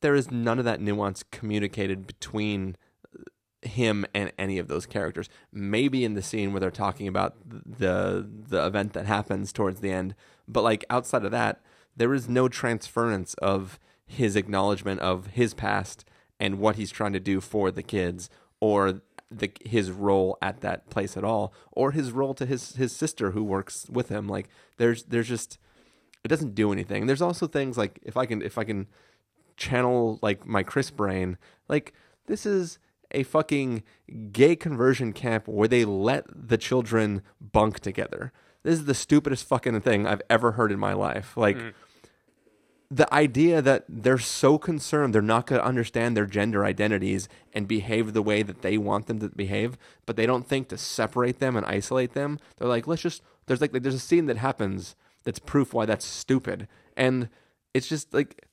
there 0.01 0.15
is 0.15 0.31
none 0.31 0.59
of 0.59 0.65
that 0.65 0.81
nuance 0.81 1.23
communicated 1.31 2.05
between 2.05 2.75
uh, 3.15 3.67
him 3.67 4.05
and 4.13 4.31
any 4.37 4.57
of 4.57 4.67
those 4.67 4.85
characters. 4.85 5.29
Maybe 5.51 6.03
in 6.03 6.13
the 6.13 6.21
scene 6.21 6.51
where 6.51 6.59
they're 6.59 6.71
talking 6.71 7.07
about 7.07 7.35
the 7.45 8.27
the 8.29 8.65
event 8.65 8.93
that 8.93 9.05
happens 9.05 9.51
towards 9.53 9.79
the 9.79 9.91
end, 9.91 10.15
but 10.47 10.63
like 10.63 10.85
outside 10.89 11.25
of 11.25 11.31
that, 11.31 11.61
there 11.95 12.13
is 12.13 12.27
no 12.27 12.47
transference 12.47 13.33
of 13.35 13.79
his 14.05 14.35
acknowledgement 14.35 14.99
of 14.99 15.27
his 15.27 15.53
past 15.53 16.03
and 16.39 16.59
what 16.59 16.75
he's 16.75 16.91
trying 16.91 17.13
to 17.13 17.19
do 17.19 17.39
for 17.39 17.71
the 17.71 17.83
kids 17.83 18.29
or 18.59 19.01
the 19.29 19.49
his 19.63 19.91
role 19.91 20.37
at 20.41 20.59
that 20.59 20.89
place 20.89 21.15
at 21.15 21.23
all 21.23 21.53
or 21.71 21.91
his 21.91 22.11
role 22.11 22.33
to 22.33 22.45
his 22.45 22.75
his 22.75 22.93
sister 22.93 23.31
who 23.31 23.43
works 23.43 23.87
with 23.89 24.09
him 24.09 24.27
like 24.27 24.49
there's 24.77 25.03
there's 25.03 25.29
just 25.29 25.57
it 26.23 26.27
doesn't 26.27 26.55
do 26.55 26.71
anything. 26.71 27.07
There's 27.07 27.21
also 27.21 27.47
things 27.47 27.77
like 27.77 27.99
if 28.03 28.17
I 28.17 28.25
can 28.25 28.41
if 28.41 28.57
I 28.57 28.63
can 28.63 28.87
channel 29.61 30.19
like 30.21 30.45
my 30.45 30.63
Chris 30.63 30.91
brain, 30.91 31.37
like 31.69 31.93
this 32.25 32.45
is 32.45 32.79
a 33.11 33.23
fucking 33.23 33.83
gay 34.31 34.55
conversion 34.55 35.13
camp 35.13 35.47
where 35.47 35.67
they 35.67 35.85
let 35.85 36.25
the 36.33 36.57
children 36.57 37.21
bunk 37.39 37.79
together. 37.79 38.31
This 38.63 38.73
is 38.73 38.85
the 38.85 38.93
stupidest 38.93 39.47
fucking 39.47 39.79
thing 39.81 40.07
I've 40.07 40.21
ever 40.29 40.53
heard 40.53 40.71
in 40.71 40.79
my 40.79 40.93
life. 40.93 41.35
Like 41.35 41.57
mm. 41.57 41.73
the 42.89 43.11
idea 43.13 43.61
that 43.61 43.85
they're 43.87 44.17
so 44.17 44.57
concerned 44.57 45.13
they're 45.13 45.21
not 45.21 45.47
going 45.47 45.59
to 45.59 45.67
understand 45.67 46.15
their 46.15 46.25
gender 46.25 46.63
identities 46.63 47.27
and 47.53 47.67
behave 47.67 48.13
the 48.13 48.21
way 48.21 48.43
that 48.43 48.61
they 48.61 48.77
want 48.77 49.07
them 49.07 49.19
to 49.19 49.29
behave, 49.29 49.77
but 50.05 50.15
they 50.15 50.25
don't 50.25 50.47
think 50.47 50.69
to 50.69 50.77
separate 50.77 51.39
them 51.39 51.55
and 51.55 51.65
isolate 51.65 52.13
them. 52.13 52.39
They're 52.57 52.67
like, 52.67 52.87
let's 52.87 53.01
just 53.01 53.21
there's 53.45 53.61
like 53.61 53.71
there's 53.71 53.95
a 53.95 53.99
scene 53.99 54.25
that 54.27 54.37
happens 54.37 54.95
that's 55.23 55.39
proof 55.39 55.73
why 55.73 55.85
that's 55.85 56.05
stupid. 56.05 56.67
And 56.95 57.29
it's 57.73 57.87
just 57.87 58.13
like 58.13 58.47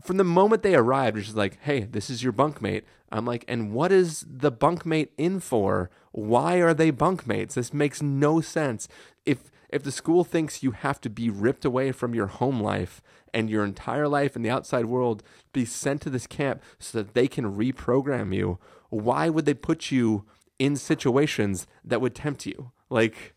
from 0.00 0.16
the 0.16 0.24
moment 0.24 0.62
they 0.62 0.74
arrived, 0.74 1.16
it's 1.16 1.26
just 1.26 1.36
like, 1.36 1.58
hey, 1.62 1.80
this 1.80 2.08
is 2.10 2.22
your 2.22 2.32
bunkmate. 2.32 2.82
I'm 3.10 3.24
like, 3.24 3.44
and 3.46 3.72
what 3.72 3.92
is 3.92 4.24
the 4.28 4.52
bunkmate 4.52 5.08
in 5.16 5.40
for? 5.40 5.90
Why 6.12 6.56
are 6.56 6.74
they 6.74 6.90
bunkmates? 6.90 7.54
This 7.54 7.72
makes 7.72 8.02
no 8.02 8.40
sense. 8.40 8.88
If 9.24 9.50
if 9.68 9.82
the 9.82 9.92
school 9.92 10.22
thinks 10.22 10.62
you 10.62 10.70
have 10.70 11.00
to 11.00 11.10
be 11.10 11.28
ripped 11.28 11.64
away 11.64 11.90
from 11.90 12.14
your 12.14 12.28
home 12.28 12.60
life 12.60 13.02
and 13.32 13.50
your 13.50 13.64
entire 13.64 14.06
life 14.06 14.36
in 14.36 14.42
the 14.42 14.50
outside 14.50 14.84
world, 14.86 15.24
be 15.52 15.64
sent 15.64 16.00
to 16.02 16.10
this 16.10 16.28
camp 16.28 16.62
so 16.78 16.98
that 16.98 17.14
they 17.14 17.26
can 17.26 17.56
reprogram 17.56 18.32
you, 18.32 18.60
why 18.90 19.28
would 19.28 19.46
they 19.46 19.54
put 19.54 19.90
you 19.90 20.24
in 20.60 20.76
situations 20.76 21.66
that 21.84 22.00
would 22.00 22.14
tempt 22.14 22.46
you? 22.46 22.70
Like, 22.88 23.34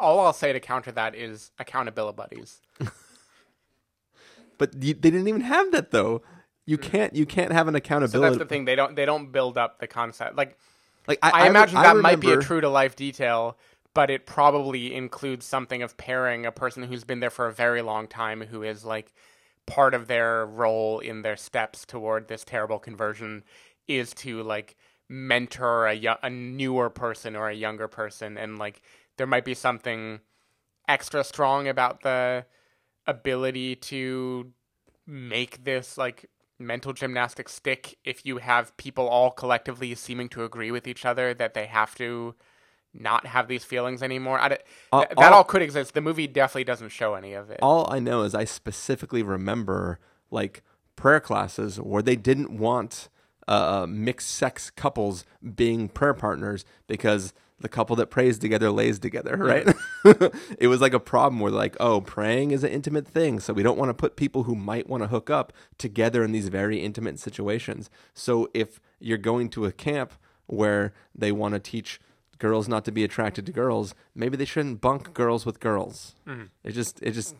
All 0.00 0.18
I'll 0.18 0.32
say 0.32 0.52
to 0.52 0.58
counter 0.58 0.90
that 0.90 1.14
is 1.14 1.52
accountability 1.60 2.16
buddies. 2.16 2.60
But 4.58 4.74
you, 4.82 4.94
they 4.94 5.10
didn't 5.10 5.28
even 5.28 5.42
have 5.42 5.72
that 5.72 5.90
though. 5.90 6.22
You 6.66 6.76
hmm. 6.76 6.82
can't 6.82 7.16
you 7.16 7.26
can't 7.26 7.52
have 7.52 7.68
an 7.68 7.74
accountability. 7.74 8.12
So 8.12 8.20
that's 8.20 8.38
the 8.38 8.44
thing. 8.44 8.64
They 8.64 8.74
don't 8.74 8.94
they 8.94 9.04
don't 9.04 9.32
build 9.32 9.56
up 9.56 9.78
the 9.78 9.86
concept. 9.86 10.36
Like 10.36 10.58
like 11.06 11.18
I, 11.22 11.44
re- 11.44 11.48
imagine 11.48 11.78
I 11.78 11.82
that 11.84 11.96
might 11.96 12.20
be 12.20 12.30
a 12.30 12.36
true 12.36 12.60
to 12.60 12.68
life 12.68 12.94
detail, 12.94 13.56
but 13.94 14.10
it 14.10 14.26
probably 14.26 14.94
includes 14.94 15.46
something 15.46 15.82
of 15.82 15.96
pairing 15.96 16.44
a 16.44 16.52
person 16.52 16.82
who's 16.82 17.04
been 17.04 17.20
there 17.20 17.30
for 17.30 17.46
a 17.46 17.52
very 17.52 17.80
long 17.80 18.06
time, 18.06 18.42
who 18.42 18.62
is 18.62 18.84
like 18.84 19.14
part 19.66 19.94
of 19.94 20.06
their 20.06 20.46
role 20.46 20.98
in 20.98 21.22
their 21.22 21.36
steps 21.36 21.84
toward 21.84 22.28
this 22.28 22.44
terrible 22.44 22.78
conversion 22.78 23.44
is 23.86 24.12
to 24.14 24.42
like 24.42 24.76
mentor 25.08 25.86
a, 25.86 25.94
yo- 25.94 26.16
a 26.22 26.28
newer 26.28 26.90
person 26.90 27.34
or 27.34 27.48
a 27.48 27.54
younger 27.54 27.88
person, 27.88 28.36
and 28.36 28.58
like 28.58 28.82
there 29.16 29.26
might 29.26 29.44
be 29.44 29.54
something 29.54 30.20
extra 30.86 31.24
strong 31.24 31.68
about 31.68 32.02
the 32.02 32.44
ability 33.08 33.74
to 33.74 34.52
make 35.06 35.64
this 35.64 35.98
like 35.98 36.26
mental 36.58 36.92
gymnastics 36.92 37.54
stick 37.54 37.96
if 38.04 38.24
you 38.26 38.38
have 38.38 38.76
people 38.76 39.08
all 39.08 39.30
collectively 39.30 39.94
seeming 39.94 40.28
to 40.28 40.44
agree 40.44 40.70
with 40.70 40.86
each 40.86 41.04
other 41.04 41.32
that 41.34 41.54
they 41.54 41.66
have 41.66 41.94
to 41.96 42.34
not 42.94 43.26
have 43.26 43.48
these 43.48 43.64
feelings 43.64 44.02
anymore. 44.02 44.38
I 44.40 44.58
All- 44.92 45.00
th- 45.04 45.16
that 45.16 45.32
all- 45.32 45.38
all 45.38 45.44
could 45.44 45.62
exist. 45.62 45.94
The 45.94 46.00
movie 46.00 46.26
definitely 46.26 46.64
doesn't 46.64 46.88
show 46.90 47.14
any 47.14 47.32
of 47.32 47.50
it. 47.50 47.58
all 47.62 47.90
I 47.92 47.98
know 48.00 48.22
is 48.22 48.34
I 48.34 48.44
specifically 48.44 49.22
remember 49.22 49.98
like 50.30 50.62
prayer 50.96 51.20
classes 51.20 51.80
where 51.80 52.02
they 52.02 52.16
didn't 52.16 52.50
want 52.58 53.08
uh, 53.46 53.86
mixed 53.88 54.28
sex 54.30 54.68
couples 54.68 55.24
being 55.54 55.88
prayer 55.88 56.12
partners 56.12 56.64
because 56.86 57.32
the 57.60 57.68
couple 57.68 57.96
that 57.96 58.06
prays 58.06 58.38
together 58.38 58.70
lays 58.70 58.98
together, 58.98 59.36
right? 59.36 59.74
it 60.58 60.68
was 60.68 60.80
like 60.80 60.92
a 60.92 61.00
problem 61.00 61.40
where 61.40 61.50
like, 61.50 61.76
oh, 61.80 62.00
praying 62.00 62.52
is 62.52 62.62
an 62.62 62.70
intimate 62.70 63.06
thing, 63.06 63.40
so 63.40 63.52
we 63.52 63.62
don't 63.62 63.78
want 63.78 63.88
to 63.88 63.94
put 63.94 64.16
people 64.16 64.44
who 64.44 64.54
might 64.54 64.88
want 64.88 65.02
to 65.02 65.08
hook 65.08 65.28
up 65.28 65.52
together 65.76 66.22
in 66.22 66.32
these 66.32 66.48
very 66.48 66.78
intimate 66.78 67.18
situations. 67.18 67.90
So 68.14 68.48
if 68.54 68.80
you're 69.00 69.18
going 69.18 69.48
to 69.50 69.64
a 69.64 69.72
camp 69.72 70.12
where 70.46 70.92
they 71.14 71.32
want 71.32 71.54
to 71.54 71.60
teach 71.60 72.00
girls 72.38 72.68
not 72.68 72.84
to 72.84 72.92
be 72.92 73.04
attracted 73.04 73.46
to 73.46 73.52
girls, 73.52 73.94
maybe 74.14 74.36
they 74.36 74.44
shouldn't 74.44 74.80
bunk 74.80 75.12
girls 75.12 75.44
with 75.44 75.60
girls. 75.60 76.14
Mm-hmm. 76.26 76.44
It 76.64 76.72
just 76.72 77.02
it 77.02 77.12
just 77.12 77.34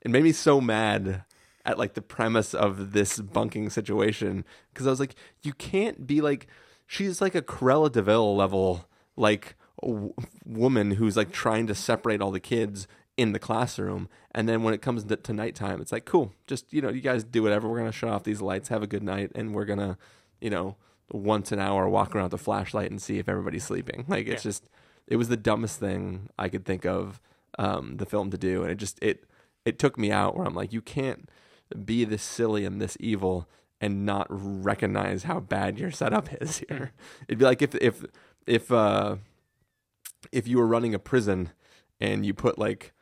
it 0.00 0.10
made 0.10 0.24
me 0.24 0.32
so 0.32 0.60
mad 0.60 1.24
at 1.64 1.78
like 1.78 1.94
the 1.94 2.02
premise 2.02 2.54
of 2.54 2.92
this 2.92 3.18
bunking 3.18 3.68
situation 3.70 4.44
because 4.72 4.86
I 4.86 4.90
was 4.90 5.00
like, 5.00 5.16
you 5.42 5.52
can't 5.52 6.06
be 6.06 6.20
like 6.20 6.46
she's 6.86 7.20
like 7.20 7.34
a 7.34 7.42
Cruella 7.42 7.90
de 7.90 8.02
Vil 8.02 8.36
level 8.36 8.86
like 9.18 9.54
w- 9.82 10.14
woman 10.46 10.92
who's 10.92 11.16
like 11.16 11.32
trying 11.32 11.66
to 11.66 11.74
separate 11.74 12.20
all 12.20 12.30
the 12.30 12.40
kids 12.40 12.86
in 13.16 13.32
the 13.32 13.38
classroom, 13.38 14.08
and 14.32 14.48
then 14.48 14.62
when 14.62 14.72
it 14.74 14.80
comes 14.80 15.04
to, 15.04 15.16
to 15.16 15.32
nighttime, 15.32 15.80
it's 15.80 15.92
like 15.92 16.04
cool, 16.04 16.32
just 16.46 16.72
you 16.72 16.80
know, 16.80 16.88
you 16.88 17.00
guys 17.00 17.24
do 17.24 17.42
whatever. 17.42 17.68
We're 17.68 17.78
gonna 17.78 17.92
shut 17.92 18.10
off 18.10 18.22
these 18.24 18.40
lights, 18.40 18.68
have 18.68 18.82
a 18.82 18.86
good 18.86 19.02
night, 19.02 19.32
and 19.34 19.54
we're 19.54 19.64
gonna, 19.64 19.98
you 20.40 20.50
know, 20.50 20.76
once 21.10 21.50
an 21.52 21.58
hour 21.58 21.88
walk 21.88 22.14
around 22.14 22.24
with 22.24 22.34
a 22.34 22.38
flashlight 22.38 22.90
and 22.90 23.02
see 23.02 23.18
if 23.18 23.28
everybody's 23.28 23.64
sleeping. 23.64 24.04
Like 24.08 24.26
it's 24.28 24.44
Yeah. 24.44 24.50
just, 24.50 24.68
it 25.06 25.16
was 25.16 25.28
the 25.28 25.36
dumbest 25.36 25.80
thing 25.80 26.28
I 26.38 26.48
could 26.48 26.64
think 26.64 26.84
of 26.86 27.20
um, 27.58 27.96
the 27.96 28.06
film 28.06 28.30
to 28.30 28.38
do, 28.38 28.62
and 28.62 28.70
it 28.70 28.76
just 28.76 28.98
it 29.02 29.24
it 29.64 29.78
took 29.78 29.98
me 29.98 30.12
out 30.12 30.36
where 30.36 30.46
I'm 30.46 30.54
like, 30.54 30.72
you 30.72 30.80
can't 30.80 31.28
be 31.84 32.04
this 32.04 32.22
silly 32.22 32.64
and 32.64 32.80
this 32.80 32.96
evil 33.00 33.48
and 33.80 34.04
not 34.06 34.26
recognize 34.30 35.24
how 35.24 35.38
bad 35.40 35.78
your 35.78 35.90
setup 35.90 36.28
is 36.40 36.58
here. 36.68 36.92
It'd 37.28 37.38
be 37.38 37.44
like 37.44 37.62
if 37.62 37.74
if 37.76 38.04
if 38.48 38.72
uh 38.72 39.16
if 40.32 40.48
you 40.48 40.58
were 40.58 40.66
running 40.66 40.94
a 40.94 40.98
prison 40.98 41.50
and 42.00 42.24
you 42.26 42.34
put 42.34 42.58
like 42.58 42.92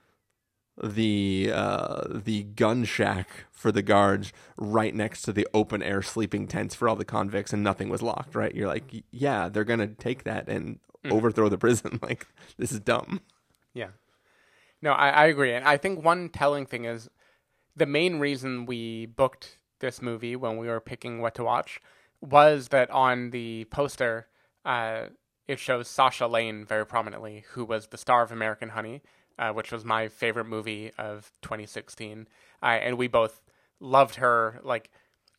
the 0.82 1.50
uh 1.54 2.02
the 2.09 2.42
gun 2.42 2.85
shack 2.85 3.46
for 3.50 3.72
the 3.72 3.82
guards 3.82 4.32
right 4.59 4.94
next 4.94 5.22
to 5.22 5.32
the 5.32 5.46
open 5.54 5.82
air 5.82 6.02
sleeping 6.02 6.46
tents 6.46 6.74
for 6.74 6.88
all 6.88 6.96
the 6.96 7.04
convicts 7.04 7.52
and 7.52 7.62
nothing 7.62 7.88
was 7.88 8.02
locked 8.02 8.35
right 8.35 8.54
you're 8.54 8.68
like 8.68 9.04
yeah 9.11 9.48
they're 9.48 9.64
gonna 9.64 9.87
take 9.87 10.24
that 10.24 10.48
and 10.48 10.78
overthrow 11.11 11.48
the 11.48 11.56
prison 11.56 11.98
like 12.02 12.26
this 12.59 12.72
is 12.72 12.80
dumb 12.80 13.20
Yeah. 13.76 13.88
No, 14.80 14.92
I, 14.92 15.11
I 15.11 15.26
agree. 15.26 15.52
And 15.52 15.66
I 15.66 15.76
think 15.76 16.02
one 16.02 16.30
telling 16.30 16.66
thing 16.66 16.87
is 16.87 17.09
the 17.76 17.87
main 17.87 18.18
reason 18.18 18.66
we 18.66 19.06
booked 19.06 19.59
this 19.80 20.00
movie 20.00 20.35
when 20.35 20.56
we 20.56 20.66
were 20.66 20.80
picking 20.80 21.20
what 21.20 21.35
to 21.35 21.44
watch 21.44 21.80
was 22.22 22.68
that 22.68 22.90
on 22.90 23.30
the 23.30 23.66
poster, 23.66 24.28
uh, 24.64 25.09
it 25.48 25.59
shows 25.59 25.88
Sasha 25.88 26.26
Lane 26.26 26.64
very 26.64 26.87
prominently, 26.87 27.44
who 27.52 27.64
was 27.64 27.88
the 27.88 27.98
star 27.98 28.22
of 28.22 28.32
American 28.32 28.70
Honey, 28.70 29.02
uh, 29.38 29.52
which 29.52 29.70
was 29.70 29.85
my 29.85 30.09
favorite 30.09 30.46
movie 30.46 30.92
of 30.98 31.30
2016. 31.42 32.26
Uh, 32.62 32.66
and 32.66 32.98
we 32.98 33.06
both 33.06 33.42
loved 33.80 34.16
her, 34.16 34.61
like, 34.64 34.90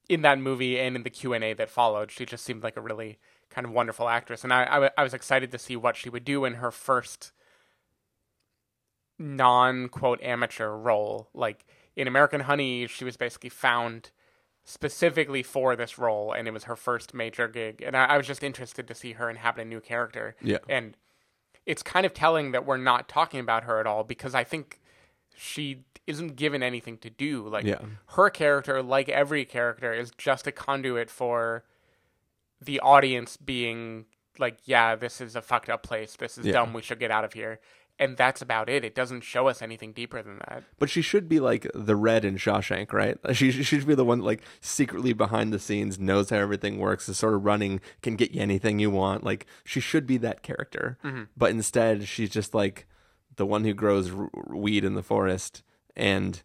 in 0.08 0.22
that 0.22 0.39
movie 0.39 0.80
and 0.80 0.96
in 0.96 1.04
the 1.04 1.10
Q&A 1.10 1.54
that 1.54 1.70
followed. 1.70 2.12
She 2.12 2.26
just 2.26 2.46
seemed 2.46 2.63
like 2.63 2.78
a 2.78 2.82
really 2.82 3.17
kind 3.50 3.65
of 3.65 3.74
wonderful 3.74 4.08
actress. 4.08 4.43
And 4.43 4.54
I, 4.54 4.63
I, 4.63 4.74
w- 4.74 4.91
I 4.98 5.04
was 5.04 5.13
excited 5.13 5.52
to 5.52 5.60
see 5.60 5.76
what 5.76 5.96
she 5.96 6.10
would 6.10 6.24
do 6.24 6.46
in 6.46 6.56
her 6.56 6.72
first 6.72 7.32
non 9.20 9.89
quote 9.89 10.22
amateur 10.22 10.70
role. 10.70 11.30
Like 11.34 11.65
in 11.96 12.08
American 12.08 12.41
Honey, 12.41 12.88
she 12.88 13.04
was 13.04 13.17
basically 13.17 13.50
found 13.50 14.12
specifically 14.70 15.42
for 15.42 15.78
this 15.78 15.98
role, 15.98 16.34
and 16.34 16.46
it 16.46 16.52
was 16.52 16.66
her 16.66 16.76
first 16.76 17.14
major 17.14 17.48
gig. 17.48 17.82
And 17.82 17.96
I, 17.96 18.04
I 18.04 18.18
was 18.18 18.28
just 18.28 18.44
interested 18.44 18.86
to 18.90 18.94
see 18.94 19.14
her 19.14 19.30
inhabit 19.30 19.62
a 19.62 19.66
new 19.66 19.80
character. 19.80 20.36
Yeah. 20.42 20.58
And 20.68 20.98
it's 21.66 21.82
kind 21.82 22.06
of 22.06 22.14
telling 22.14 22.52
that 22.52 22.66
we're 22.66 22.76
not 22.76 23.08
talking 23.08 23.40
about 23.40 23.64
her 23.64 23.80
at 23.80 23.88
all 23.88 24.04
because 24.04 24.36
I 24.36 24.44
think 24.44 24.82
she 25.38 25.86
isn't 26.06 26.36
given 26.36 26.62
anything 26.62 26.98
to 26.98 27.10
do. 27.10 27.48
Like 27.48 27.64
Yeah. 27.64 27.80
her 28.18 28.30
character, 28.30 28.84
like 28.84 29.08
every 29.08 29.46
character, 29.46 29.94
is 29.94 30.12
just 30.18 30.48
a 30.48 30.52
conduit 30.52 31.10
for 31.10 31.64
the 32.60 32.82
audience 32.82 33.38
being 33.38 34.06
like, 34.38 34.58
yeah, 34.66 34.96
this 34.96 35.22
is 35.22 35.34
a 35.38 35.42
fucked 35.42 35.70
up 35.70 35.82
place. 35.82 36.18
This 36.18 36.38
is 36.38 36.46
Yeah. 36.46 36.54
dumb. 36.54 36.74
We 36.74 36.82
should 36.82 37.00
get 37.00 37.10
out 37.10 37.24
of 37.24 37.32
here. 37.32 37.62
And 38.00 38.16
that's 38.16 38.44
about 38.44 38.70
it. 38.70 38.86
It 38.86 38.94
doesn't 38.94 39.22
show 39.22 39.48
us 39.48 39.62
anything 39.62 39.92
deeper 39.92 40.22
than 40.22 40.38
that. 40.48 40.64
But 40.78 40.90
she 40.90 41.02
should 41.02 41.28
be 41.28 41.40
like 41.40 41.68
the 41.74 41.96
red 41.96 42.26
in 42.26 42.38
Shawshank, 42.38 42.94
right? 42.94 43.18
She, 43.34 43.52
she 43.52 43.64
should 43.64 43.88
be 43.88 43.96
the 43.96 44.06
one 44.06 44.22
like 44.22 44.44
secretly 44.62 45.14
behind 45.14 45.52
the 45.52 45.58
scenes, 45.58 45.98
knows 45.98 46.30
how 46.30 46.38
everything 46.38 46.78
works, 46.78 47.10
is 47.10 47.18
sort 47.18 47.34
of 47.34 47.44
running, 47.46 47.82
can 48.04 48.16
get 48.16 48.32
you 48.32 48.42
anything 48.42 48.78
you 48.78 48.92
want. 48.92 49.24
Like 49.24 49.48
she 49.64 49.80
should 49.80 50.06
be 50.06 50.18
that 50.18 50.44
character. 50.44 51.00
Mm-hmm. 51.04 51.24
But 51.36 51.50
instead, 51.50 52.08
she's 52.08 52.30
just 52.30 52.54
like 52.54 52.86
the 53.36 53.46
one 53.46 53.64
who 53.64 53.74
grows 53.74 54.12
r- 54.12 54.30
weed 54.50 54.84
in 54.84 54.94
the 54.94 55.04
forest, 55.04 55.64
and 55.96 56.44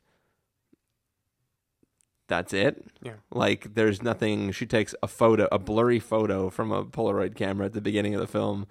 that's 2.28 2.54
it. 2.54 2.86
Yeah. 3.02 3.16
Like 3.30 3.74
there's 3.74 4.02
nothing. 4.02 4.52
She 4.52 4.64
takes 4.64 4.94
a 5.02 5.08
photo, 5.08 5.48
a 5.52 5.58
blurry 5.58 5.98
photo 5.98 6.48
from 6.48 6.72
a 6.72 6.84
Polaroid 6.84 7.34
camera 7.34 7.66
at 7.66 7.74
the 7.74 7.82
beginning 7.82 8.14
of 8.14 8.22
the 8.22 8.26
film, 8.26 8.66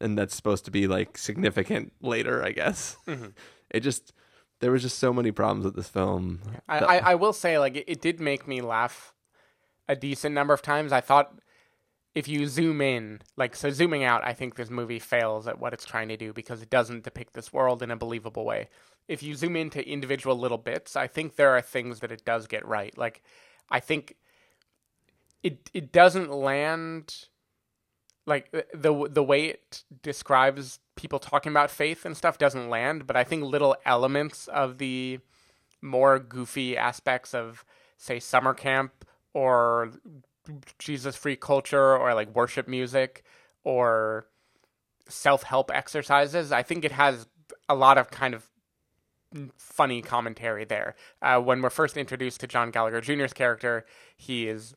and 0.00 0.18
that's 0.18 0.34
supposed 0.34 0.64
to 0.64 0.70
be 0.70 0.86
like 0.86 1.18
significant 1.18 1.92
later, 2.00 2.44
I 2.44 2.52
guess. 2.52 2.96
Mm-hmm. 3.06 3.28
It 3.74 3.80
just 3.80 4.12
there 4.60 4.70
was 4.70 4.82
just 4.82 4.98
so 4.98 5.14
many 5.14 5.32
problems 5.32 5.64
with 5.64 5.74
this 5.74 5.88
film. 5.88 6.40
I, 6.68 6.78
I, 6.78 6.96
I 6.98 7.14
will 7.16 7.32
say, 7.32 7.58
like, 7.58 7.74
it, 7.74 7.84
it 7.88 8.00
did 8.02 8.20
make 8.20 8.46
me 8.46 8.60
laugh 8.60 9.12
a 9.88 9.96
decent 9.96 10.34
number 10.34 10.54
of 10.54 10.60
times. 10.62 10.92
I 10.92 11.00
thought 11.00 11.34
if 12.14 12.28
you 12.28 12.46
zoom 12.46 12.80
in, 12.80 13.22
like, 13.36 13.56
so 13.56 13.70
zooming 13.70 14.04
out, 14.04 14.24
I 14.24 14.34
think 14.34 14.54
this 14.54 14.70
movie 14.70 15.00
fails 15.00 15.48
at 15.48 15.58
what 15.58 15.72
it's 15.72 15.84
trying 15.84 16.08
to 16.08 16.16
do 16.16 16.32
because 16.32 16.62
it 16.62 16.70
doesn't 16.70 17.02
depict 17.02 17.32
this 17.32 17.52
world 17.52 17.82
in 17.82 17.90
a 17.90 17.96
believable 17.96 18.44
way. 18.44 18.68
If 19.08 19.20
you 19.22 19.34
zoom 19.34 19.56
into 19.56 19.84
individual 19.84 20.38
little 20.38 20.58
bits, 20.58 20.94
I 20.94 21.08
think 21.08 21.34
there 21.34 21.56
are 21.56 21.60
things 21.60 21.98
that 21.98 22.12
it 22.12 22.24
does 22.24 22.46
get 22.46 22.64
right. 22.64 22.96
Like, 22.96 23.24
I 23.68 23.80
think 23.80 24.16
it 25.42 25.70
it 25.74 25.90
doesn't 25.90 26.30
land 26.30 27.26
like 28.26 28.50
the 28.72 29.08
the 29.10 29.22
way 29.22 29.46
it 29.46 29.84
describes 30.02 30.78
people 30.96 31.18
talking 31.18 31.50
about 31.50 31.70
faith 31.70 32.04
and 32.04 32.16
stuff 32.16 32.38
doesn't 32.38 32.70
land, 32.70 33.06
but 33.06 33.16
I 33.16 33.24
think 33.24 33.44
little 33.44 33.76
elements 33.84 34.48
of 34.48 34.78
the 34.78 35.18
more 35.80 36.18
goofy 36.18 36.76
aspects 36.76 37.34
of 37.34 37.64
say 37.96 38.20
summer 38.20 38.54
camp 38.54 39.04
or 39.34 39.90
Jesus 40.78 41.16
free 41.16 41.36
culture 41.36 41.96
or 41.96 42.14
like 42.14 42.34
worship 42.34 42.68
music 42.68 43.24
or 43.64 44.26
self 45.08 45.42
help 45.44 45.70
exercises, 45.72 46.52
I 46.52 46.62
think 46.62 46.84
it 46.84 46.92
has 46.92 47.26
a 47.68 47.74
lot 47.74 47.98
of 47.98 48.10
kind 48.10 48.34
of 48.34 48.48
funny 49.56 50.02
commentary 50.02 50.64
there. 50.64 50.94
Uh, 51.20 51.40
when 51.40 51.62
we're 51.62 51.70
first 51.70 51.96
introduced 51.96 52.40
to 52.40 52.46
John 52.46 52.70
Gallagher 52.70 53.00
Jr.'s 53.00 53.32
character, 53.32 53.84
he 54.16 54.46
is 54.46 54.74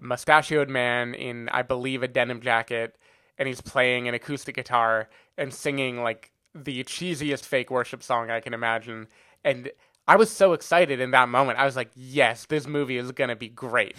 mustachioed 0.00 0.68
man 0.68 1.14
in, 1.14 1.48
I 1.50 1.62
believe, 1.62 2.02
a 2.02 2.08
denim 2.08 2.40
jacket, 2.40 2.96
and 3.38 3.46
he's 3.48 3.60
playing 3.60 4.08
an 4.08 4.14
acoustic 4.14 4.54
guitar 4.56 5.08
and 5.36 5.52
singing 5.52 6.02
like 6.02 6.30
the 6.54 6.82
cheesiest 6.84 7.44
fake 7.44 7.70
worship 7.70 8.02
song 8.02 8.30
I 8.30 8.40
can 8.40 8.54
imagine. 8.54 9.06
And 9.44 9.70
I 10.06 10.16
was 10.16 10.30
so 10.30 10.52
excited 10.52 11.00
in 11.00 11.10
that 11.12 11.28
moment. 11.28 11.58
I 11.58 11.64
was 11.64 11.76
like, 11.76 11.90
yes, 11.94 12.46
this 12.46 12.66
movie 12.66 12.96
is 12.96 13.12
going 13.12 13.28
to 13.28 13.36
be 13.36 13.48
great. 13.48 13.94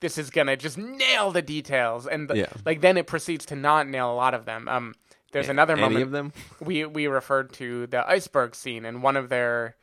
this 0.00 0.18
is 0.18 0.30
going 0.30 0.48
to 0.48 0.56
just 0.56 0.76
nail 0.76 1.30
the 1.30 1.42
details. 1.42 2.06
And 2.06 2.28
the- 2.28 2.36
Yeah. 2.38 2.46
like 2.66 2.80
then 2.80 2.96
it 2.96 3.06
proceeds 3.06 3.46
to 3.46 3.56
not 3.56 3.86
nail 3.88 4.12
a 4.12 4.14
lot 4.16 4.34
of 4.34 4.44
them. 4.44 4.68
Um, 4.68 4.94
there's 5.32 5.48
another 5.48 5.72
Any 5.74 5.82
moment 5.82 6.02
of 6.02 6.10
them? 6.10 6.32
we 6.60 6.84
we 6.84 7.06
referred 7.06 7.54
to 7.54 7.86
the 7.86 8.06
iceberg 8.06 8.54
scene, 8.54 8.84
and 8.84 9.02
one 9.02 9.16
of 9.16 9.30
their 9.30 9.76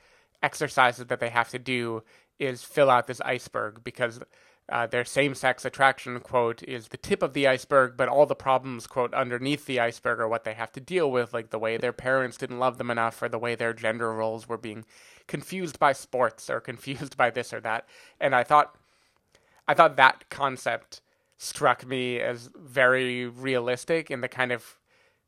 exercises 0.43 1.07
that 1.07 1.19
they 1.19 1.29
have 1.29 1.49
to 1.49 1.57
do 1.59 2.03
is 2.37 2.63
fill 2.63 2.89
out 2.91 3.07
this 3.07 3.19
iceberg 3.21 3.83
because 3.83 4.19
uh, 4.71 4.87
their 4.87 5.05
same-sex 5.05 5.65
attraction 5.65 6.19
quote 6.19 6.61
is 6.63 6.89
the 6.89 6.97
tip 6.97 7.23
of 7.23 7.33
the 7.33 7.47
iceberg, 7.47 7.97
but 7.97 8.07
all 8.07 8.25
the 8.25 8.35
problems 8.35 8.87
quote 8.87 9.13
underneath 9.13 9.65
the 9.65 9.79
iceberg 9.79 10.19
are 10.19 10.27
what 10.27 10.43
they 10.43 10.53
have 10.53 10.71
to 10.73 10.79
deal 10.79 11.11
with, 11.11 11.33
like 11.33 11.49
the 11.49 11.59
way 11.59 11.77
their 11.77 11.93
parents 11.93 12.37
didn't 12.37 12.59
love 12.59 12.77
them 12.77 12.91
enough, 12.91 13.21
or 13.21 13.29
the 13.29 13.39
way 13.39 13.55
their 13.55 13.73
gender 13.73 14.13
roles 14.13 14.47
were 14.47 14.57
being 14.57 14.85
confused 15.27 15.79
by 15.79 15.91
sports 15.91 16.49
or 16.49 16.59
confused 16.59 17.17
by 17.17 17.29
this 17.29 17.53
or 17.53 17.59
that. 17.61 17.87
And 18.19 18.35
I 18.35 18.43
thought, 18.43 18.75
I 19.67 19.73
thought 19.73 19.97
that 19.97 20.29
concept 20.29 21.01
struck 21.37 21.85
me 21.85 22.19
as 22.19 22.49
very 22.55 23.25
realistic 23.25 24.11
in 24.11 24.21
the 24.21 24.27
kind 24.27 24.51
of 24.51 24.77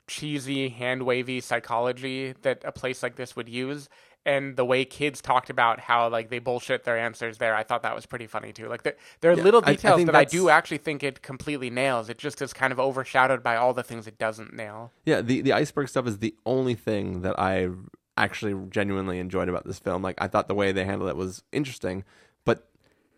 cheesy, 0.08 0.69
hand 0.69 1.04
wavy 1.04 1.39
psychology 1.39 2.36
that 2.41 2.62
a 2.65 2.71
place 2.71 3.01
like 3.01 3.15
this 3.15 3.36
would 3.36 3.47
use. 3.47 3.88
And 4.24 4.56
the 4.56 4.64
way 4.66 4.86
kids 4.86 5.20
talked 5.20 5.50
about 5.50 5.80
how 5.80 6.08
like 6.10 6.30
they 6.30 6.38
bullshit 6.38 6.84
their 6.84 6.98
answers 6.98 7.40
there, 7.40 7.56
I 7.56 7.64
thought 7.64 7.82
that 7.82 7.96
was 7.96 8.06
pretty 8.06 8.28
funny 8.28 8.54
too. 8.54 8.68
Like 8.68 8.84
there, 8.84 8.96
there 9.22 9.32
are 9.32 9.36
Yeah, 9.36 9.44
little 9.44 9.62
I- 9.66 9.72
I 9.72 9.74
details 9.76 9.96
think 9.98 10.06
that 10.08 10.16
I 10.16 10.26
do 10.26 10.50
actually 10.50 10.78
think 10.78 11.02
it 11.02 11.24
completely 11.24 11.72
nails. 11.72 12.08
It 12.08 12.20
just 12.20 12.40
is 12.42 12.54
kind 12.54 12.72
of 12.72 12.80
overshadowed 12.80 13.42
by 13.42 13.56
all 13.56 13.74
the 13.74 13.82
things 13.82 14.06
it 14.06 14.20
doesn't 14.20 14.54
nail. 14.54 14.92
Yeah, 15.06 15.22
the 15.22 15.42
the 15.42 15.54
iceberg 15.54 15.90
stuff 15.90 16.06
is 16.08 16.20
the 16.20 16.36
only 16.46 16.76
thing 16.76 17.22
that 17.22 17.40
I 17.40 17.70
actually 18.16 18.54
genuinely 18.70 19.18
enjoyed 19.18 19.50
about 19.50 19.66
this 19.66 19.80
film. 19.80 20.04
Like 20.04 20.18
I 20.22 20.28
thought 20.28 20.48
the 20.48 20.54
way 20.56 20.72
they 20.72 20.86
handled 20.86 21.10
it 21.10 21.16
was 21.16 21.42
interesting, 21.52 22.04
but 22.46 22.70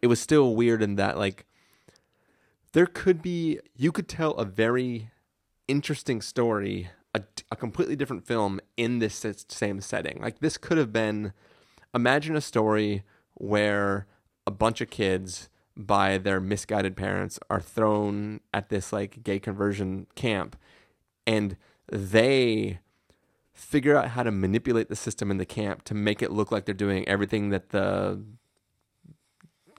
it 0.01 0.07
was 0.07 0.21
still 0.21 0.55
weird 0.55 0.81
in 0.81 0.95
that 0.95 1.17
like 1.17 1.45
there 2.71 2.85
could 2.87 3.21
be 3.21 3.59
you 3.75 3.91
could 3.91 4.07
tell 4.07 4.31
a 4.35 4.45
very 4.45 5.09
interesting 5.67 6.21
story, 6.21 6.89
a, 7.13 7.21
a 7.51 7.55
completely 7.55 7.95
different 7.95 8.25
film 8.25 8.59
in 8.77 8.99
this 8.99 9.25
same 9.47 9.81
setting. 9.81 10.19
Like 10.21 10.39
this 10.39 10.57
could 10.57 10.77
have 10.77 10.91
been 10.91 11.33
imagine 11.93 12.35
a 12.35 12.41
story 12.41 13.03
where 13.35 14.07
a 14.47 14.51
bunch 14.51 14.81
of 14.81 14.89
kids 14.89 15.49
by 15.75 16.17
their 16.17 16.39
misguided 16.39 16.95
parents 16.95 17.39
are 17.49 17.61
thrown 17.61 18.39
at 18.53 18.69
this 18.69 18.93
like 18.93 19.23
gay 19.23 19.39
conversion 19.39 20.07
camp 20.15 20.55
and 21.25 21.57
they 21.91 22.79
figure 23.53 23.95
out 23.95 24.09
how 24.09 24.23
to 24.23 24.31
manipulate 24.31 24.89
the 24.89 24.95
system 24.95 25.29
in 25.31 25.37
the 25.37 25.45
camp 25.45 25.83
to 25.83 25.93
make 25.93 26.21
it 26.21 26.31
look 26.31 26.51
like 26.51 26.65
they're 26.65 26.73
doing 26.73 27.07
everything 27.07 27.49
that 27.49 27.69
the 27.69 28.21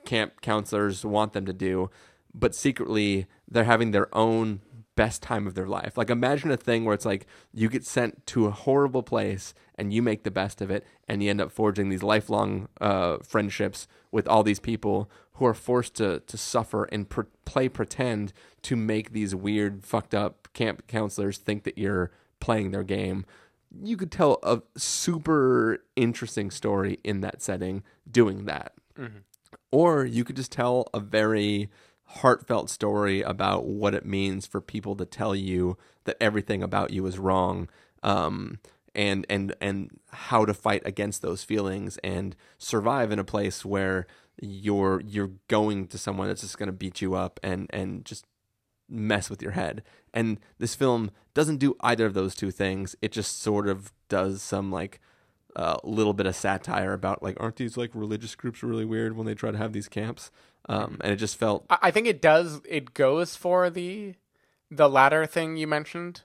camp 0.04 0.40
counselors 0.40 1.04
want 1.04 1.32
them 1.32 1.46
to 1.46 1.52
do, 1.52 1.90
but 2.32 2.54
secretly 2.54 3.26
they're 3.48 3.64
having 3.64 3.90
their 3.90 4.14
own 4.16 4.60
best 4.96 5.22
time 5.22 5.46
of 5.46 5.54
their 5.54 5.66
life. 5.66 5.96
Like 5.96 6.10
imagine 6.10 6.50
a 6.50 6.56
thing 6.56 6.84
where 6.84 6.94
it's 6.94 7.04
like 7.04 7.26
you 7.52 7.68
get 7.68 7.84
sent 7.84 8.26
to 8.26 8.46
a 8.46 8.50
horrible 8.50 9.02
place 9.02 9.54
and 9.76 9.92
you 9.92 10.02
make 10.02 10.22
the 10.22 10.30
best 10.30 10.60
of 10.60 10.70
it 10.70 10.86
and 11.08 11.22
you 11.22 11.30
end 11.30 11.40
up 11.40 11.50
forging 11.50 11.88
these 11.88 12.02
lifelong 12.02 12.68
uh, 12.80 13.18
friendships 13.18 13.88
with 14.12 14.28
all 14.28 14.42
these 14.42 14.60
people 14.60 15.10
who 15.34 15.46
are 15.46 15.54
forced 15.54 15.94
to 15.94 16.20
to 16.20 16.36
suffer 16.36 16.84
and 16.84 17.08
pre- 17.08 17.24
play 17.44 17.68
pretend 17.68 18.32
to 18.62 18.76
make 18.76 19.12
these 19.12 19.34
weird 19.34 19.84
fucked 19.84 20.14
up 20.14 20.48
camp 20.52 20.86
counselors 20.86 21.38
think 21.38 21.64
that 21.64 21.76
you're 21.76 22.10
playing 22.40 22.70
their 22.70 22.84
game. 22.84 23.24
You 23.82 23.96
could 23.96 24.12
tell 24.12 24.38
a 24.44 24.62
super 24.76 25.82
interesting 25.96 26.52
story 26.52 27.00
in 27.02 27.20
that 27.22 27.42
setting 27.42 27.82
doing 28.08 28.44
that. 28.44 28.74
Or 29.72 30.04
you 30.04 30.22
could 30.22 30.36
just 30.36 30.52
tell 30.52 30.88
a 30.94 31.00
very 31.00 31.68
heartfelt 32.06 32.70
story 32.70 33.22
about 33.22 33.66
what 33.66 33.94
it 33.94 34.04
means 34.04 34.46
for 34.46 34.60
people 34.60 34.94
to 34.96 35.04
tell 35.04 35.34
you 35.34 35.76
that 36.04 36.16
everything 36.20 36.62
about 36.62 36.90
you 36.90 37.06
is 37.06 37.18
wrong. 37.18 37.68
Um, 38.02 38.58
and 38.94 39.26
and 39.28 39.54
and 39.60 39.98
how 40.12 40.44
to 40.44 40.54
fight 40.54 40.82
against 40.84 41.20
those 41.20 41.42
feelings 41.42 41.98
and 42.04 42.36
survive 42.58 43.10
in 43.10 43.18
a 43.18 43.24
place 43.24 43.64
where 43.64 44.06
you're 44.40 45.00
you're 45.00 45.32
going 45.48 45.86
to 45.88 45.98
someone 45.98 46.28
that's 46.28 46.42
just 46.42 46.58
going 46.58 46.68
to 46.68 46.72
beat 46.72 47.00
you 47.00 47.14
up 47.14 47.40
and 47.42 47.66
and 47.70 48.04
just 48.04 48.24
mess 48.88 49.30
with 49.30 49.42
your 49.42 49.52
head. 49.52 49.82
And 50.12 50.38
this 50.58 50.74
film 50.74 51.10
doesn't 51.32 51.56
do 51.56 51.76
either 51.80 52.06
of 52.06 52.14
those 52.14 52.34
two 52.34 52.50
things. 52.50 52.94
It 53.02 53.12
just 53.12 53.40
sort 53.40 53.68
of 53.68 53.92
does 54.08 54.42
some 54.42 54.70
like 54.70 55.00
a 55.56 55.78
little 55.84 56.14
bit 56.14 56.26
of 56.26 56.36
satire 56.36 56.92
about 56.92 57.22
like 57.22 57.36
aren't 57.40 57.56
these 57.56 57.76
like 57.76 57.90
religious 57.94 58.34
groups 58.34 58.62
really 58.62 58.84
weird 58.84 59.16
when 59.16 59.26
they 59.26 59.34
try 59.34 59.50
to 59.50 59.58
have 59.58 59.72
these 59.72 59.88
camps? 59.88 60.30
Um, 60.68 60.98
and 61.00 61.12
it 61.12 61.16
just 61.16 61.36
felt 61.36 61.66
I 61.68 61.90
think 61.90 62.06
it 62.06 62.22
does. 62.22 62.60
It 62.68 62.94
goes 62.94 63.36
for 63.36 63.68
the 63.70 64.14
the 64.70 64.88
latter 64.88 65.26
thing 65.26 65.56
you 65.56 65.66
mentioned 65.66 66.22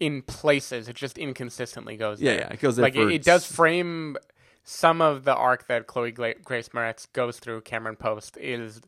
in 0.00 0.22
places. 0.22 0.88
It 0.88 0.96
just 0.96 1.18
inconsistently 1.18 1.96
goes. 1.96 2.20
yeah 2.20 2.32
there. 2.32 2.40
yeah 2.40 2.52
it 2.52 2.60
goes 2.60 2.78
like 2.78 2.96
it, 2.96 3.12
it 3.12 3.24
does 3.24 3.44
frame 3.46 4.16
some 4.64 5.02
of 5.02 5.24
the 5.24 5.34
arc 5.34 5.66
that 5.68 5.86
Chloe 5.86 6.12
Gla- 6.12 6.34
Grace 6.42 6.70
Moretz 6.70 7.06
goes 7.12 7.38
through. 7.38 7.60
Cameron 7.60 7.96
Post 7.96 8.38
is 8.38 8.80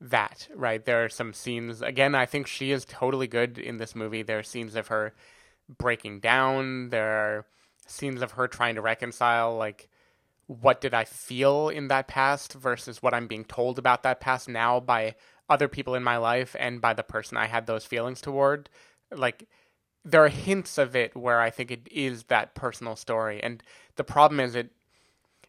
that 0.00 0.48
right. 0.54 0.84
There 0.84 1.04
are 1.04 1.08
some 1.08 1.32
scenes. 1.32 1.82
Again, 1.82 2.14
I 2.14 2.26
think 2.26 2.46
she 2.46 2.72
is 2.72 2.84
totally 2.84 3.28
good 3.28 3.58
in 3.58 3.76
this 3.76 3.94
movie. 3.94 4.22
There 4.22 4.40
are 4.40 4.42
scenes 4.42 4.74
of 4.74 4.88
her 4.88 5.14
breaking 5.78 6.20
down. 6.20 6.88
There 6.88 7.10
are 7.10 7.46
scenes 7.86 8.22
of 8.22 8.32
her 8.32 8.48
trying 8.48 8.74
to 8.74 8.80
reconcile 8.80 9.56
like 9.56 9.88
what 10.50 10.80
did 10.80 10.92
I 10.92 11.04
feel 11.04 11.68
in 11.68 11.86
that 11.88 12.08
past 12.08 12.54
versus 12.54 13.00
what 13.00 13.14
I'm 13.14 13.28
being 13.28 13.44
told 13.44 13.78
about 13.78 14.02
that 14.02 14.18
past 14.18 14.48
now 14.48 14.80
by 14.80 15.14
other 15.48 15.68
people 15.68 15.94
in 15.94 16.02
my 16.02 16.16
life 16.16 16.56
and 16.58 16.80
by 16.80 16.92
the 16.92 17.04
person 17.04 17.36
I 17.36 17.46
had 17.46 17.66
those 17.68 17.84
feelings 17.84 18.20
toward. 18.20 18.68
Like 19.12 19.48
there 20.04 20.24
are 20.24 20.28
hints 20.28 20.76
of 20.76 20.96
it 20.96 21.16
where 21.16 21.40
I 21.40 21.50
think 21.50 21.70
it 21.70 21.86
is 21.92 22.24
that 22.24 22.56
personal 22.56 22.96
story, 22.96 23.40
and 23.40 23.62
the 23.94 24.02
problem 24.02 24.40
is 24.40 24.56
it 24.56 24.72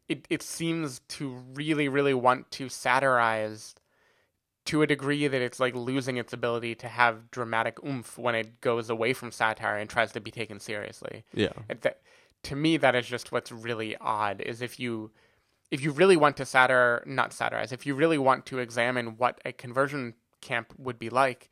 it 0.08 0.28
it 0.30 0.44
seems 0.44 1.00
to 1.10 1.30
really 1.54 1.90
really 1.90 2.14
want 2.14 2.52
to 2.52 2.70
satirize 2.70 3.74
to 4.66 4.84
a 4.84 4.88
degree 4.88 5.28
that 5.28 5.42
it's 5.42 5.60
like 5.60 5.74
losing 5.74 6.18
its 6.18 6.32
ability 6.32 6.76
to 6.76 6.88
have 6.88 7.32
dramatic 7.32 7.84
oomph 7.84 8.20
when 8.20 8.36
it 8.36 8.62
goes 8.62 8.92
away 8.92 9.14
from 9.14 9.32
satire 9.32 9.78
and 9.78 9.90
tries 9.90 10.12
to 10.12 10.22
be 10.22 10.30
taken 10.30 10.60
seriously. 10.60 11.24
yeah 11.34 11.54
that, 11.82 12.02
to 12.44 12.56
me, 12.56 12.78
that 12.78 12.96
is 12.96 13.06
just 13.08 13.32
what's 13.32 13.52
really 13.52 13.96
odd. 13.98 14.42
Is 14.42 14.62
if 14.62 14.80
you 14.80 15.12
if 15.70 15.82
you 15.82 15.92
really 15.92 16.18
want 16.18 16.38
to 16.38 16.46
satire, 16.46 17.02
not 17.06 17.34
satirize, 17.34 17.72
if 17.72 17.86
you 17.86 17.96
really 17.96 18.18
want 18.18 18.46
to 18.48 18.60
examine 18.60 19.18
what 19.18 19.40
a 19.46 19.54
conversion 19.54 20.14
camp 20.42 20.74
would 20.78 21.00
be 21.00 21.10
like, 21.10 21.50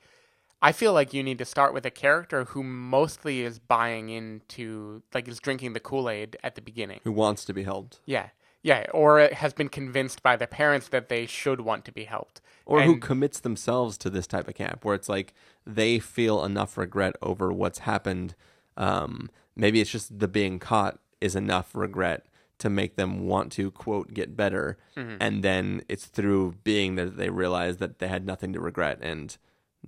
I 0.61 0.73
feel 0.73 0.91
like 0.91 1.13
you 1.13 1.23
need 1.23 1.37
to 1.37 1.45
start 1.45 1.73
with 1.73 1.85
a 1.85 1.91
character 1.91 2.43
who 2.45 2.63
mostly 2.63 3.41
is 3.41 3.59
buying 3.59 4.09
into, 4.09 5.03
like, 5.13 5.27
is 5.29 5.39
drinking 5.39 5.71
the 5.71 5.79
Kool 5.79 6.09
Aid 6.09 6.35
at 6.43 6.55
the 6.55 6.61
beginning. 6.61 6.99
who 7.03 7.13
wants 7.13 7.45
to 7.45 7.53
be 7.53 7.63
helped 7.63 8.01
Yeah, 8.05 8.29
yeah, 8.61 8.87
or 8.93 9.29
has 9.31 9.53
been 9.53 9.69
convinced 9.69 10.21
by 10.21 10.35
their 10.35 10.47
parents 10.47 10.89
that 10.89 11.07
they 11.07 11.25
should 11.25 11.61
want 11.61 11.85
to 11.85 11.93
be 11.93 12.03
helped, 12.03 12.41
or 12.65 12.81
who 12.81 12.97
commits 12.97 13.39
themselves 13.39 13.97
to 13.99 14.09
this 14.09 14.27
type 14.27 14.49
of 14.49 14.55
camp 14.55 14.83
where 14.83 14.95
it's 14.95 15.07
like 15.07 15.33
they 15.65 15.97
feel 15.97 16.43
enough 16.43 16.77
regret 16.77 17.15
over 17.21 17.53
what's 17.53 17.79
happened 17.79 18.35
um, 18.75 19.29
maybe 19.59 19.81
it's 19.81 19.91
just 19.91 20.19
the 20.19 20.27
being 20.27 20.59
caught 20.59 20.99
is 21.21 21.35
enough 21.35 21.75
regret 21.75 22.25
to 22.59 22.69
make 22.69 22.95
them 22.95 23.25
want 23.27 23.51
to 23.53 23.71
quote 23.71 24.13
get 24.13 24.35
better 24.35 24.77
Mm-hmm. 24.95 25.17
and 25.21 25.43
then 25.43 25.81
it's 25.87 26.05
through 26.05 26.55
being 26.63 26.95
that 26.95 27.15
they 27.17 27.29
realize 27.29 27.77
that 27.77 27.99
they 27.99 28.07
had 28.07 28.25
nothing 28.25 28.51
to 28.53 28.59
regret 28.59 28.99
and 29.01 29.37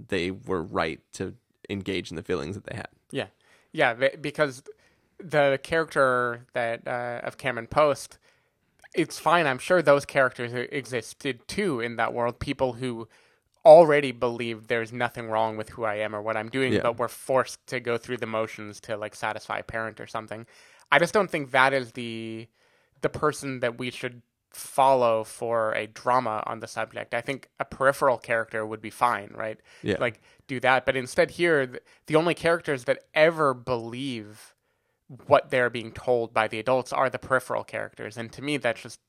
they 0.07 0.31
were 0.31 0.63
right 0.63 0.99
to 1.13 1.35
engage 1.69 2.09
in 2.11 2.15
the 2.15 2.23
feelings 2.23 2.55
that 2.55 2.65
they 2.65 2.75
had 2.75 2.87
Yeah, 3.11 3.27
yeah, 3.73 3.93
because 4.21 4.63
the 5.19 5.59
character 5.63 6.45
that 6.53 6.87
uh, 6.87 7.19
of 7.27 7.37
Cameron 7.37 7.67
Post, 7.67 8.17
it's 8.95 9.19
fine. 9.19 9.45
I'm 9.47 9.59
sure 9.59 9.81
those 9.81 10.05
characters 10.05 10.51
existed 10.53 11.47
too 11.47 11.79
in 11.79 11.95
that 11.97 12.13
world. 12.13 12.39
People 12.39 12.73
who 12.73 13.07
already 13.65 14.11
believe 14.11 14.67
there's 14.67 14.91
nothing 14.91 15.29
wrong 15.29 15.55
with 15.57 15.69
who 15.69 15.83
I 15.83 15.95
am 15.95 16.15
or 16.15 16.21
what 16.21 16.35
I'm 16.37 16.49
doing, 16.49 16.73
Yeah. 16.73 16.81
but 16.81 16.97
were 16.97 17.07
forced 17.07 17.65
to 17.67 17.79
go 17.79 17.97
through 17.97 18.17
the 18.17 18.25
motions 18.25 18.79
to 18.81 18.97
like 18.97 19.15
satisfy 19.15 19.59
a 19.59 19.63
parent 19.63 19.99
or 19.99 20.07
something. 20.07 20.47
I 20.91 20.99
just 20.99 21.13
don't 21.13 21.29
think 21.29 21.51
that 21.51 21.73
is 21.73 21.91
the 21.93 22.47
the 23.01 23.09
person 23.09 23.59
that 23.61 23.77
we 23.79 23.89
should 23.89 24.21
follow 24.51 25.23
for 25.23 25.73
a 25.73 25.87
drama 25.87 26.43
on 26.45 26.59
the 26.59 26.67
subject. 26.67 27.13
I 27.13 27.21
think 27.21 27.49
a 27.59 27.65
peripheral 27.65 28.17
character 28.17 28.65
would 28.65 28.81
be 28.81 28.89
fine, 28.89 29.31
right? 29.33 29.59
Yeah. 29.81 29.95
Like 29.99 30.21
do 30.47 30.59
that, 30.59 30.85
but 30.85 30.95
instead 30.97 31.31
here 31.31 31.79
the 32.07 32.15
only 32.15 32.33
characters 32.33 32.83
that 32.85 33.05
ever 33.13 33.53
believe 33.53 34.53
what 35.27 35.49
they're 35.49 35.69
being 35.69 35.91
told 35.91 36.33
by 36.33 36.47
the 36.47 36.59
adults 36.59 36.91
are 36.93 37.09
the 37.09 37.19
peripheral 37.19 37.63
characters, 37.63 38.17
and 38.17 38.31
to 38.33 38.41
me 38.41 38.57
that's 38.57 38.81
just 38.81 38.99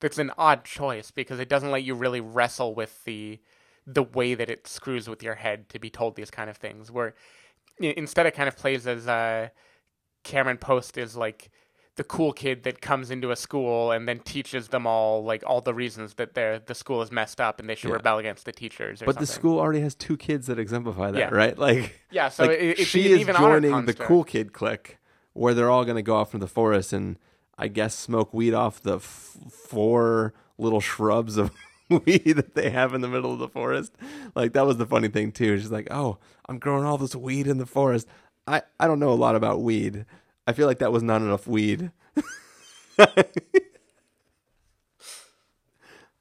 that's 0.00 0.18
an 0.18 0.30
odd 0.36 0.64
choice 0.64 1.10
because 1.10 1.38
it 1.40 1.48
doesn't 1.48 1.70
let 1.70 1.82
you 1.82 1.94
really 1.94 2.20
wrestle 2.20 2.74
with 2.74 3.02
the 3.04 3.40
the 3.86 4.02
way 4.02 4.34
that 4.34 4.48
it 4.50 4.66
screws 4.66 5.08
with 5.08 5.22
your 5.22 5.34
head 5.34 5.68
to 5.70 5.78
be 5.78 5.90
told 5.90 6.16
these 6.16 6.30
kind 6.30 6.48
of 6.48 6.56
things. 6.56 6.90
Where 6.90 7.14
instead 7.78 8.26
it 8.26 8.34
kind 8.34 8.48
of 8.48 8.56
plays 8.56 8.86
as 8.86 9.06
uh, 9.08 9.48
Cameron 10.22 10.58
Post 10.58 10.96
is 10.96 11.16
like 11.16 11.50
the 11.96 12.04
cool 12.04 12.32
kid 12.32 12.64
that 12.64 12.80
comes 12.80 13.10
into 13.12 13.30
a 13.30 13.36
school 13.36 13.92
and 13.92 14.08
then 14.08 14.18
teaches 14.18 14.68
them 14.68 14.84
all 14.86 15.22
like 15.22 15.44
all 15.46 15.60
the 15.60 15.74
reasons 15.74 16.14
that 16.14 16.34
their 16.34 16.58
the 16.58 16.74
school 16.74 17.02
is 17.02 17.12
messed 17.12 17.40
up 17.40 17.60
and 17.60 17.68
they 17.70 17.74
should 17.76 17.90
Yeah. 17.90 17.94
rebel 17.96 18.18
against 18.18 18.44
the 18.46 18.52
teachers. 18.52 19.00
Or 19.02 19.06
But 19.06 19.18
the 19.18 19.26
school 19.26 19.60
already 19.60 19.80
has 19.80 19.94
two 19.94 20.16
kids 20.16 20.46
that 20.48 20.58
exemplify 20.58 21.12
that, 21.12 21.18
Yeah. 21.18 21.28
right? 21.28 21.56
Like, 21.56 22.00
yeah, 22.10 22.30
so 22.30 22.46
like, 22.46 22.58
it, 22.58 22.78
she 22.86 23.12
is 23.12 23.26
joining 23.26 23.84
the 23.86 23.94
cool 23.94 24.24
kid 24.24 24.52
clique, 24.52 24.98
where 25.34 25.54
they're 25.54 25.70
all 25.70 25.84
going 25.84 25.96
to 25.96 26.02
go 26.02 26.16
off 26.16 26.34
into 26.34 26.44
the 26.46 26.50
forest 26.52 26.92
and 26.92 27.16
I 27.56 27.68
guess 27.68 27.94
smoke 27.94 28.34
weed 28.34 28.54
off 28.54 28.80
the 28.82 28.96
f- 28.96 29.36
four 29.52 30.34
little 30.58 30.80
shrubs 30.80 31.36
of 31.36 31.52
weed 32.04 32.32
that 32.36 32.54
they 32.54 32.70
have 32.70 32.94
in 32.94 33.00
the 33.00 33.08
middle 33.08 33.32
of 33.32 33.38
the 33.38 33.48
forest. 33.48 33.92
Like 34.34 34.52
that 34.54 34.66
was 34.66 34.76
the 34.78 34.86
funny 34.86 35.08
thing 35.08 35.32
too. 35.32 35.58
She's 35.58 35.70
like, 35.70 35.88
"Oh, 35.90 36.18
I'm 36.48 36.58
growing 36.58 36.84
all 36.84 36.98
this 36.98 37.14
weed 37.14 37.46
in 37.46 37.58
the 37.58 37.66
forest." 37.66 38.08
I 38.46 38.62
I 38.80 38.86
don't 38.86 38.98
know 39.00 39.12
a 39.12 39.14
lot 39.14 39.36
about 39.36 39.62
weed. 39.62 40.04
I 40.46 40.52
feel 40.52 40.66
like 40.66 40.78
that 40.80 40.92
was 40.92 41.02
not 41.02 41.22
enough 41.22 41.46
weed. 41.46 41.90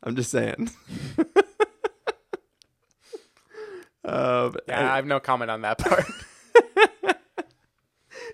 I'm 0.04 0.16
just 0.16 0.32
saying. 0.32 0.70
um, 4.06 4.56
Yeah, 4.68 4.92
I 4.92 4.96
have 4.98 5.06
no 5.06 5.20
comment 5.20 5.50
on 5.52 5.62
that 5.62 5.78
part. 5.78 6.06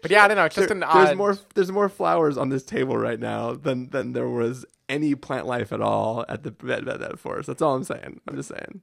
but 0.02 0.10
yeah, 0.12 0.24
I 0.24 0.28
don't 0.28 0.38
know. 0.38 0.46
It's 0.46 0.56
just 0.56 0.68
there- 0.70 0.78
an 0.78 0.84
there's 1.06 1.16
more 1.18 1.38
there's 1.56 1.72
more 1.72 1.90
flowers 1.90 2.38
on 2.38 2.50
this 2.50 2.64
table 2.64 2.98
right 2.98 3.20
now 3.20 3.54
than 3.54 3.90
than 3.90 4.14
there 4.14 4.28
was 4.30 4.66
any 4.90 5.16
plant 5.16 5.46
life 5.46 5.72
at 5.72 5.80
all 5.82 6.26
at 6.28 6.44
the 6.44 6.54
at, 6.74 6.88
at 6.88 7.00
that 7.00 7.20
forest. 7.20 7.48
That's 7.48 7.62
all 7.62 7.76
I'm 7.76 7.84
saying. 7.84 8.20
I'm 8.28 8.36
just 8.36 8.50
saying. 8.50 8.82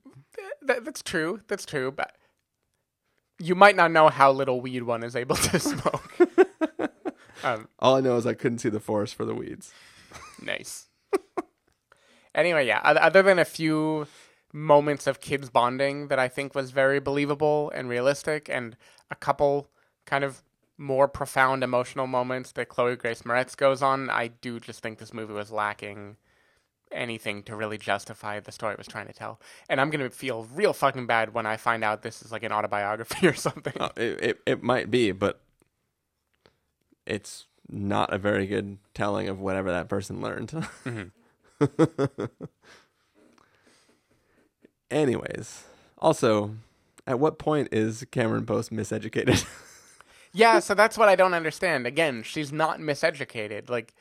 That, 0.63 0.85
that's 0.85 1.03
true. 1.03 1.41
That's 1.49 1.67
true. 1.67 1.91
But 1.91 2.17
you 3.39 3.55
might 3.55 3.77
not 3.77 3.91
know 3.91 4.09
how 4.09 4.33
little 4.33 4.61
weed 4.61 4.85
one 4.85 5.03
is 5.03 5.15
able 5.17 5.37
to 5.37 5.59
smoke. 5.61 6.17
um, 7.45 7.69
All 7.79 7.97
I 7.97 8.01
know 8.01 8.17
is 8.17 8.27
I 8.27 8.35
couldn't 8.35 8.59
see 8.59 8.69
the 8.69 8.81
forest 8.81 9.15
for 9.15 9.25
the 9.25 9.35
weeds. 9.35 9.73
nice. 10.41 10.87
anyway, 12.35 12.67
yeah. 12.67 12.81
Other 12.83 13.23
than 13.23 13.39
a 13.39 13.45
few 13.45 14.07
moments 14.53 15.07
of 15.07 15.21
kids 15.21 15.51
bonding 15.51 16.09
that 16.09 16.19
I 16.19 16.29
think 16.29 16.55
was 16.55 16.71
very 16.71 16.99
believable 17.01 17.71
and 17.75 17.89
realistic, 17.89 18.49
and 18.49 18.77
a 19.11 19.15
couple 19.15 19.69
kind 20.07 20.25
of 20.25 20.43
more 20.79 21.09
profound 21.09 21.65
emotional 21.65 22.07
moments 22.07 22.53
that 22.53 22.69
Chloe 22.69 22.97
Grace 22.97 23.23
Moretz 23.23 23.57
goes 23.57 23.83
on, 23.83 24.11
I 24.11 24.29
do 24.29 24.61
just 24.61 24.83
think 24.83 24.99
this 24.99 25.15
movie 25.15 25.33
was 25.33 25.51
lacking 25.51 26.17
anything 26.93 27.43
to 27.45 27.57
really 27.57 27.79
justify 27.79 28.39
the 28.41 28.53
story 28.53 28.73
it 28.73 28.79
was 28.79 28.87
trying 28.87 29.07
to 29.07 29.13
tell. 29.13 29.41
And 29.69 29.81
I'm 29.81 29.91
gonna 29.91 30.11
feel 30.11 30.47
real 30.55 30.73
fucking 30.73 31.07
bad 31.07 31.35
when 31.35 31.47
I 31.47 31.57
find 31.57 31.83
out 31.83 32.03
this 32.03 32.23
is 32.23 32.31
like 32.33 32.43
an 32.43 32.53
autobiography 32.53 33.27
or 33.29 33.35
something. 33.35 33.75
Uh, 33.79 33.91
it, 33.97 34.23
it 34.23 34.39
it 34.47 34.63
might 34.63 34.91
be, 34.91 35.13
but 35.13 35.41
it's 37.07 37.47
not 37.69 38.13
a 38.13 38.19
very 38.19 38.47
good 38.47 38.79
telling 38.95 39.29
of 39.29 39.41
whatever 39.41 39.71
that 39.71 39.89
person 39.89 40.21
learned. 40.21 40.53
Anyways, 44.91 45.65
also, 45.99 46.57
at 47.07 47.19
what 47.19 47.39
point 47.39 47.69
is 47.73 48.07
Cameron 48.11 48.47
Post 48.47 48.71
miseducated? 48.73 49.45
Yeah, 50.37 50.59
so 50.59 50.75
that's 50.75 50.99
what 50.99 51.09
I 51.09 51.17
don't 51.17 51.35
understand. 51.35 51.87
Again, 51.87 52.23
she's 52.23 52.53
not 52.53 52.79
miseducated. 52.79 53.71
Like 53.71 53.95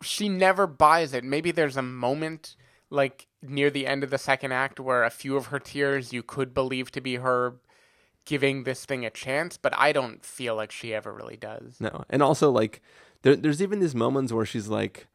she 0.00 0.28
never 0.28 0.66
buys 0.66 1.12
it. 1.12 1.24
Maybe 1.24 1.50
there's 1.50 1.76
a 1.76 1.82
moment 1.82 2.56
like 2.88 3.26
near 3.42 3.68
the 3.68 3.86
end 3.86 4.04
of 4.04 4.10
the 4.10 4.18
second 4.18 4.52
act 4.52 4.78
where 4.78 5.02
a 5.02 5.10
few 5.10 5.36
of 5.36 5.46
her 5.46 5.58
tears 5.58 6.12
you 6.12 6.22
could 6.22 6.54
believe 6.54 6.90
to 6.92 7.00
be 7.00 7.16
her 7.16 7.56
giving 8.24 8.64
this 8.64 8.84
thing 8.84 9.04
a 9.04 9.10
chance, 9.10 9.56
but 9.56 9.76
I 9.76 9.92
don't 9.92 10.24
feel 10.24 10.54
like 10.54 10.70
she 10.70 10.94
ever 10.94 11.12
really 11.12 11.36
does. 11.36 11.80
No, 11.80 12.04
and 12.08 12.22
also 12.22 12.50
like 12.50 12.80
there, 13.22 13.34
there's 13.36 13.62
even 13.62 13.80
these 13.80 13.94
moments 13.94 14.32
where 14.32 14.46
she's 14.46 14.68
like, 14.68 15.08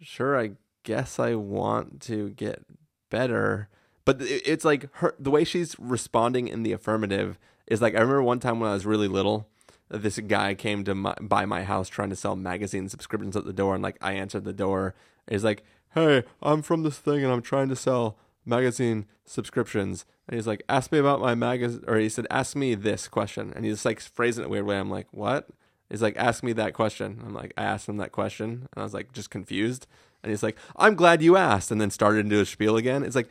"Sure, 0.00 0.38
I 0.38 0.52
guess 0.84 1.18
I 1.18 1.34
want 1.34 2.00
to 2.02 2.30
get 2.30 2.64
better," 3.10 3.68
but 4.06 4.22
it, 4.22 4.42
it's 4.46 4.64
like 4.64 4.88
her 4.96 5.14
the 5.18 5.30
way 5.30 5.44
she's 5.44 5.78
responding 5.78 6.48
in 6.48 6.62
the 6.62 6.72
affirmative 6.72 7.38
is 7.66 7.82
like 7.82 7.94
I 7.94 8.00
remember 8.00 8.22
one 8.22 8.40
time 8.40 8.60
when 8.60 8.70
I 8.70 8.74
was 8.74 8.86
really 8.86 9.08
little, 9.08 9.48
this 9.88 10.18
guy 10.18 10.54
came 10.54 10.84
to 10.84 10.94
my, 10.94 11.14
by 11.20 11.46
my 11.46 11.62
house 11.64 11.88
trying 11.88 12.10
to 12.10 12.16
sell 12.16 12.34
magazine 12.36 12.88
subscriptions 12.88 13.36
at 13.36 13.44
the 13.44 13.52
door, 13.52 13.74
and 13.74 13.82
like 13.82 13.96
I 14.00 14.12
answered 14.12 14.44
the 14.44 14.52
door. 14.52 14.94
He's 15.28 15.44
like, 15.44 15.62
"Hey, 15.94 16.24
I'm 16.42 16.62
from 16.62 16.82
this 16.82 16.98
thing, 16.98 17.22
and 17.22 17.32
I'm 17.32 17.42
trying 17.42 17.68
to 17.68 17.76
sell 17.76 18.16
magazine 18.44 19.06
subscriptions." 19.24 20.04
And 20.28 20.36
he's 20.36 20.46
like, 20.46 20.62
"Ask 20.68 20.90
me 20.90 20.98
about 20.98 21.20
my 21.20 21.34
magazine," 21.34 21.84
or 21.86 21.96
he 21.98 22.08
said, 22.08 22.26
"Ask 22.30 22.56
me 22.56 22.74
this 22.74 23.06
question," 23.08 23.52
and 23.54 23.64
he's 23.64 23.84
like 23.84 24.00
phrasing 24.00 24.42
it 24.44 24.46
a 24.46 24.50
weird 24.50 24.66
way. 24.66 24.78
I'm 24.78 24.90
like, 24.90 25.06
"What?" 25.12 25.48
He's 25.88 26.02
like, 26.02 26.16
"Ask 26.16 26.42
me 26.42 26.52
that 26.54 26.74
question." 26.74 27.22
I'm 27.24 27.32
like, 27.32 27.52
I 27.56 27.62
asked 27.62 27.88
him 27.88 27.96
that 27.98 28.10
question, 28.10 28.50
and 28.50 28.68
I 28.76 28.82
was 28.82 28.92
like, 28.94 29.12
just 29.12 29.30
confused. 29.30 29.86
And 30.24 30.30
he's 30.30 30.42
like, 30.42 30.56
"I'm 30.74 30.96
glad 30.96 31.22
you 31.22 31.36
asked," 31.36 31.70
and 31.70 31.80
then 31.80 31.90
started 31.90 32.20
into 32.24 32.40
a 32.40 32.46
spiel 32.46 32.76
again. 32.76 33.04
It's 33.04 33.14
like 33.14 33.28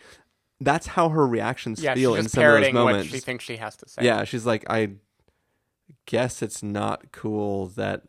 that's 0.61 0.87
how 0.87 1.09
her 1.09 1.27
reactions 1.27 1.81
Yeah, 1.83 1.95
feel 1.95 2.15
she's 2.15 2.23
in 2.25 2.29
some 2.29 2.43
of 2.45 2.61
those 2.61 2.71
moments. 2.73 3.09
she 3.09 3.19
thinks 3.19 3.43
she 3.43 3.57
has 3.57 3.75
to 3.75 3.89
say. 3.89 4.03
Yeah, 4.05 4.23
she's 4.23 4.45
like, 4.45 4.63
I 4.69 4.91
guess 6.05 6.41
it's 6.41 6.61
not 6.63 7.11
cool 7.11 7.67
that 7.67 8.03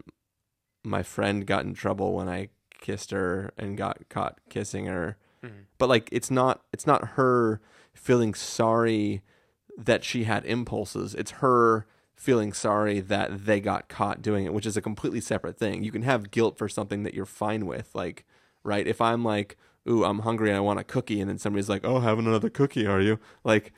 my 0.85 1.03
friend 1.03 1.47
got 1.47 1.65
in 1.65 1.75
trouble 1.75 2.15
when 2.15 2.29
I 2.29 2.49
kissed 2.81 3.11
her 3.11 3.53
and 3.57 3.77
got 3.77 4.09
caught 4.09 4.39
kissing 4.49 4.87
her. 4.87 5.17
Mhm. 5.43 5.67
But 5.79 5.89
like 5.89 6.09
it's 6.13 6.31
not 6.31 6.63
it's 6.73 6.87
not 6.87 7.11
her 7.11 7.61
feeling 7.95 8.35
sorry 8.35 9.23
that 9.77 10.05
she 10.05 10.25
had 10.25 10.45
impulses. 10.47 11.15
It's 11.15 11.33
her 11.33 11.87
feeling 12.15 12.53
sorry 12.53 13.01
that 13.01 13.45
they 13.45 13.61
got 13.61 13.89
caught 13.89 14.23
doing 14.23 14.47
it, 14.47 14.55
which 14.55 14.67
is 14.67 14.77
a 14.77 14.83
completely 14.83 15.21
separate 15.21 15.59
thing. 15.59 15.83
You 15.85 15.93
can 15.93 16.03
have 16.03 16.31
guilt 16.31 16.57
for 16.57 16.69
something 16.69 17.03
that 17.03 17.15
you're 17.15 17.27
fine 17.27 17.67
with, 17.67 17.95
like 17.95 18.25
right? 18.65 18.87
If 18.87 19.01
I'm 19.01 19.23
like, 19.25 19.57
"Ooh, 19.89 20.05
I'm 20.05 20.21
hungry 20.21 20.49
and 20.49 20.57
I 20.57 20.61
want 20.61 20.81
a 20.81 20.85
cookie," 20.85 21.21
and 21.21 21.29
then 21.31 21.39
somebody's 21.39 21.69
like, 21.69 21.85
"Oh, 21.85 22.01
having 22.01 22.27
another 22.27 22.51
cookie, 22.51 22.87
are 22.87 23.01
you?" 23.01 23.19
Like 23.45 23.73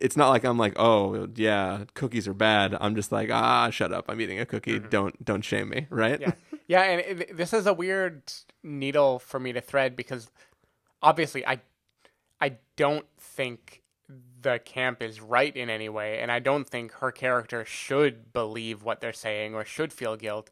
it's 0.00 0.16
not 0.16 0.30
like 0.30 0.44
I'm 0.44 0.58
like, 0.58 0.74
oh 0.76 1.28
yeah, 1.36 1.84
cookies 1.94 2.26
are 2.26 2.34
bad. 2.34 2.76
I'm 2.80 2.94
just 2.94 3.12
like, 3.12 3.30
ah, 3.30 3.70
shut 3.70 3.92
up. 3.92 4.06
I'm 4.08 4.20
eating 4.20 4.40
a 4.40 4.46
cookie. 4.46 4.78
Don't 4.78 5.22
don't 5.24 5.42
shame 5.42 5.68
me, 5.68 5.86
right? 5.90 6.20
yeah, 6.20 6.32
yeah, 6.66 6.82
and 6.82 7.20
it, 7.20 7.36
this 7.36 7.52
is 7.52 7.66
a 7.66 7.74
weird 7.74 8.22
needle 8.62 9.18
for 9.18 9.38
me 9.38 9.52
to 9.52 9.60
thread 9.60 9.96
because 9.96 10.30
obviously 11.02 11.46
I, 11.46 11.60
I 12.40 12.56
don't 12.76 13.06
think 13.18 13.82
the 14.42 14.58
camp 14.58 15.02
is 15.02 15.20
right 15.20 15.54
in 15.54 15.68
any 15.68 15.88
way, 15.88 16.20
and 16.20 16.32
I 16.32 16.38
don't 16.38 16.68
think 16.68 16.92
her 16.92 17.12
character 17.12 17.64
should 17.64 18.32
believe 18.32 18.82
what 18.82 19.00
they're 19.00 19.12
saying 19.12 19.54
or 19.54 19.64
should 19.64 19.92
feel 19.92 20.16
guilt. 20.16 20.50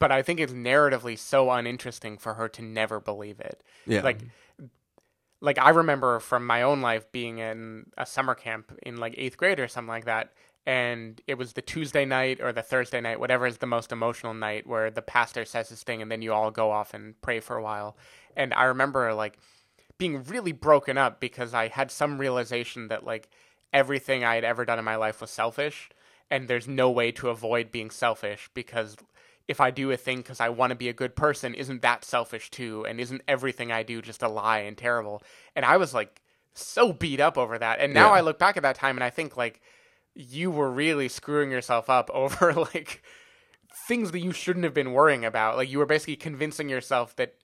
But 0.00 0.12
I 0.12 0.22
think 0.22 0.38
it's 0.38 0.52
narratively 0.52 1.18
so 1.18 1.50
uninteresting 1.50 2.18
for 2.18 2.34
her 2.34 2.48
to 2.50 2.62
never 2.62 3.00
believe 3.00 3.40
it. 3.40 3.62
yeah. 3.84 4.02
Like, 4.02 4.20
like 5.40 5.58
I 5.58 5.70
remember 5.70 6.20
from 6.20 6.46
my 6.46 6.62
own 6.62 6.80
life 6.80 7.10
being 7.12 7.38
in 7.38 7.86
a 7.96 8.06
summer 8.06 8.34
camp 8.34 8.72
in 8.82 8.96
like 8.96 9.14
eighth 9.16 9.36
grade 9.36 9.60
or 9.60 9.68
something 9.68 9.88
like 9.88 10.06
that, 10.06 10.32
and 10.66 11.20
it 11.26 11.38
was 11.38 11.52
the 11.52 11.62
Tuesday 11.62 12.04
night 12.04 12.40
or 12.40 12.52
the 12.52 12.62
Thursday 12.62 13.00
night, 13.00 13.20
whatever 13.20 13.46
is 13.46 13.58
the 13.58 13.66
most 13.66 13.92
emotional 13.92 14.34
night, 14.34 14.66
where 14.66 14.90
the 14.90 15.02
pastor 15.02 15.44
says 15.44 15.68
his 15.68 15.82
thing, 15.82 16.02
and 16.02 16.10
then 16.10 16.22
you 16.22 16.32
all 16.32 16.50
go 16.50 16.70
off 16.70 16.92
and 16.92 17.20
pray 17.22 17.40
for 17.40 17.56
a 17.56 17.62
while. 17.62 17.96
And 18.36 18.52
I 18.52 18.64
remember 18.64 19.14
like 19.14 19.38
being 19.96 20.22
really 20.24 20.52
broken 20.52 20.98
up 20.98 21.20
because 21.20 21.54
I 21.54 21.68
had 21.68 21.90
some 21.90 22.18
realization 22.18 22.88
that 22.88 23.04
like 23.04 23.28
everything 23.72 24.24
I 24.24 24.34
had 24.34 24.44
ever 24.44 24.64
done 24.64 24.78
in 24.78 24.84
my 24.84 24.96
life 24.96 25.20
was 25.20 25.30
selfish, 25.30 25.88
and 26.30 26.48
there's 26.48 26.68
no 26.68 26.90
way 26.90 27.12
to 27.12 27.28
avoid 27.28 27.70
being 27.72 27.90
selfish 27.90 28.50
because 28.54 28.96
if 29.48 29.60
I 29.60 29.70
do 29.70 29.90
a 29.90 29.96
thing 29.96 30.18
because 30.18 30.40
I 30.40 30.50
want 30.50 30.70
to 30.70 30.76
be 30.76 30.88
a 30.88 30.92
good 30.92 31.16
person, 31.16 31.54
isn't 31.54 31.82
that 31.82 32.04
selfish 32.04 32.50
too? 32.50 32.84
And 32.86 33.00
isn't 33.00 33.22
everything 33.26 33.72
I 33.72 33.82
do 33.82 34.00
just 34.02 34.22
a 34.22 34.28
lie 34.28 34.58
and 34.60 34.76
terrible? 34.76 35.22
And 35.56 35.64
I 35.64 35.78
was 35.78 35.94
like 35.94 36.20
so 36.54 36.92
beat 36.92 37.18
up 37.18 37.38
over 37.38 37.58
that. 37.58 37.80
And 37.80 37.94
now 37.94 38.08
Yeah. 38.08 38.14
I 38.14 38.20
look 38.20 38.38
back 38.38 38.56
at 38.56 38.62
that 38.62 38.76
time 38.76 38.96
and 38.96 39.04
I 39.04 39.10
think 39.10 39.36
like 39.36 39.60
you 40.14 40.50
were 40.50 40.70
really 40.70 41.08
screwing 41.08 41.50
yourself 41.50 41.88
up 41.88 42.10
over 42.14 42.52
like 42.52 43.02
things 43.86 44.10
that 44.10 44.20
you 44.20 44.32
shouldn't 44.32 44.64
have 44.64 44.74
been 44.74 44.92
worrying 44.92 45.24
about. 45.24 45.56
Like 45.56 45.70
you 45.70 45.78
were 45.78 45.86
basically 45.86 46.16
convincing 46.16 46.68
yourself 46.68 47.16
that 47.16 47.34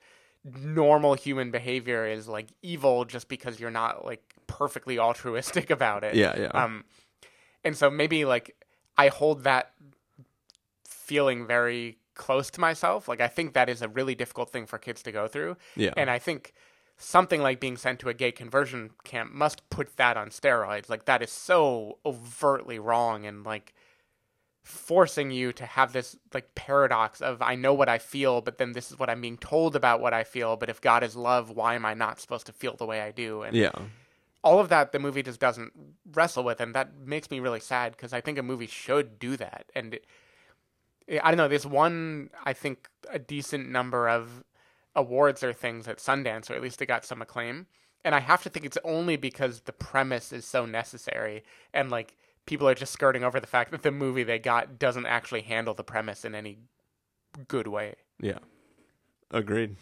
normal 0.45 1.15
human 1.15 1.51
behavior 1.51 2.07
is 2.07 2.29
like 2.29 2.49
evil 2.61 3.05
just 3.07 3.29
because 3.29 3.59
you're 3.59 3.71
not 3.71 4.05
like 4.05 4.23
perfectly 4.47 4.99
altruistic 4.99 5.71
about 5.79 6.05
it. 6.05 6.15
yeah, 6.17 6.39
yeah. 6.39 6.47
Um, 6.49 6.85
and 7.65 7.75
so 7.77 7.91
maybe 7.91 8.25
like 8.27 8.55
I 8.99 9.09
hold 9.09 9.45
that 9.45 9.73
feeling 11.05 11.47
very 11.47 11.99
close 12.15 12.51
to 12.51 12.61
myself. 12.61 13.09
Like 13.09 13.21
I 13.21 13.29
think 13.29 13.53
that 13.55 13.69
is 13.69 13.83
a 13.83 13.89
really 13.89 14.15
difficult 14.15 14.51
thing 14.51 14.67
for 14.67 14.79
kids 14.79 15.03
to 15.03 15.13
go 15.13 15.29
through, 15.29 15.57
yeah. 15.77 15.93
and 15.97 16.11
I 16.11 16.19
think 16.19 16.55
something 16.97 17.43
like 17.43 17.61
being 17.61 17.77
sent 17.77 17.99
to 18.01 18.09
a 18.09 18.15
gay 18.15 18.33
conversion 18.33 18.91
camp 19.03 19.33
must 19.33 19.69
put 19.69 19.97
that 19.97 20.17
on 20.17 20.29
steroids. 20.31 20.89
Like 20.89 21.07
that 21.07 21.23
is 21.23 21.31
so 21.31 21.99
overtly 22.07 22.79
wrong 22.79 23.27
and 23.27 23.45
like 23.45 23.75
forcing 24.63 25.31
you 25.31 25.53
to 25.53 25.67
have 25.67 25.93
this 25.93 26.17
like 26.33 26.55
paradox 26.55 27.21
of 27.21 27.43
I 27.43 27.57
know 27.57 27.75
what 27.75 27.89
I 27.89 27.99
feel, 27.99 28.41
but 28.41 28.59
then 28.59 28.73
this 28.73 28.91
is 28.91 28.99
what 28.99 29.11
I'm 29.11 29.21
being 29.21 29.37
told 29.37 29.77
about 29.77 30.01
what 30.01 30.15
I 30.15 30.25
feel. 30.25 30.57
But 30.57 30.71
if 30.71 30.81
God 30.81 31.03
is 31.03 31.17
love, 31.17 31.51
why 31.51 31.75
am 31.75 31.85
I 31.85 31.95
not 31.95 32.21
supposed 32.21 32.47
to 32.47 32.53
feel 32.53 32.77
the 32.77 32.87
way 32.87 33.01
I 33.01 33.11
do? 33.11 33.43
And 33.43 33.57
yeah. 33.57 33.73
all 34.43 34.61
of 34.61 34.69
that 34.69 34.93
the 34.93 34.99
movie 34.99 35.23
just 35.23 35.41
doesn't 35.41 35.73
wrestle 36.13 36.45
with 36.45 36.61
and 36.61 36.75
that 36.75 36.97
makes 36.99 37.31
me 37.31 37.41
really 37.41 37.61
sad 37.61 37.93
because 37.93 38.13
i 38.13 38.21
think 38.21 38.37
a 38.37 38.43
movie 38.43 38.67
should 38.67 39.19
do 39.19 39.39
that 39.39 39.65
and 39.75 39.95
it, 39.95 40.05
I 41.09 41.31
don't 41.31 41.37
know. 41.37 41.49
There's 41.49 41.67
one, 41.67 42.31
I 42.45 42.53
think, 42.53 42.89
a 43.11 43.19
decent 43.19 43.69
number 43.69 44.09
of 44.09 44.45
awards 44.97 45.43
or 45.43 45.53
things 45.53 45.87
at 45.87 45.99
Sundance, 45.99 46.51
or 46.51 46.55
at 46.55 46.63
least 46.63 46.81
it 46.81 46.87
got 46.87 47.05
some 47.05 47.21
acclaim. 47.21 47.67
And 48.05 48.15
I 48.15 48.21
have 48.21 48.43
to 48.43 48.51
think 48.51 48.65
it's 48.65 48.79
only 48.85 49.17
because 49.17 49.61
the 49.61 49.73
premise 49.73 50.33
is 50.33 50.45
so 50.45 50.67
necessary, 50.67 51.43
and 51.73 51.91
like 51.91 52.17
people 52.47 52.69
are 52.69 52.75
just 52.75 52.93
skirting 52.93 53.25
over 53.25 53.41
the 53.41 53.47
fact 53.47 53.71
that 53.71 53.83
the 53.83 53.91
movie 53.91 54.23
they 54.23 54.39
got 54.39 54.79
doesn't 54.79 55.07
actually 55.07 55.43
handle 55.43 55.75
the 55.75 55.85
premise 55.85 56.25
in 56.25 56.35
any 56.35 56.59
good 57.49 57.67
way. 57.67 57.95
Yeah. 58.21 58.39
Agreed. 59.31 59.77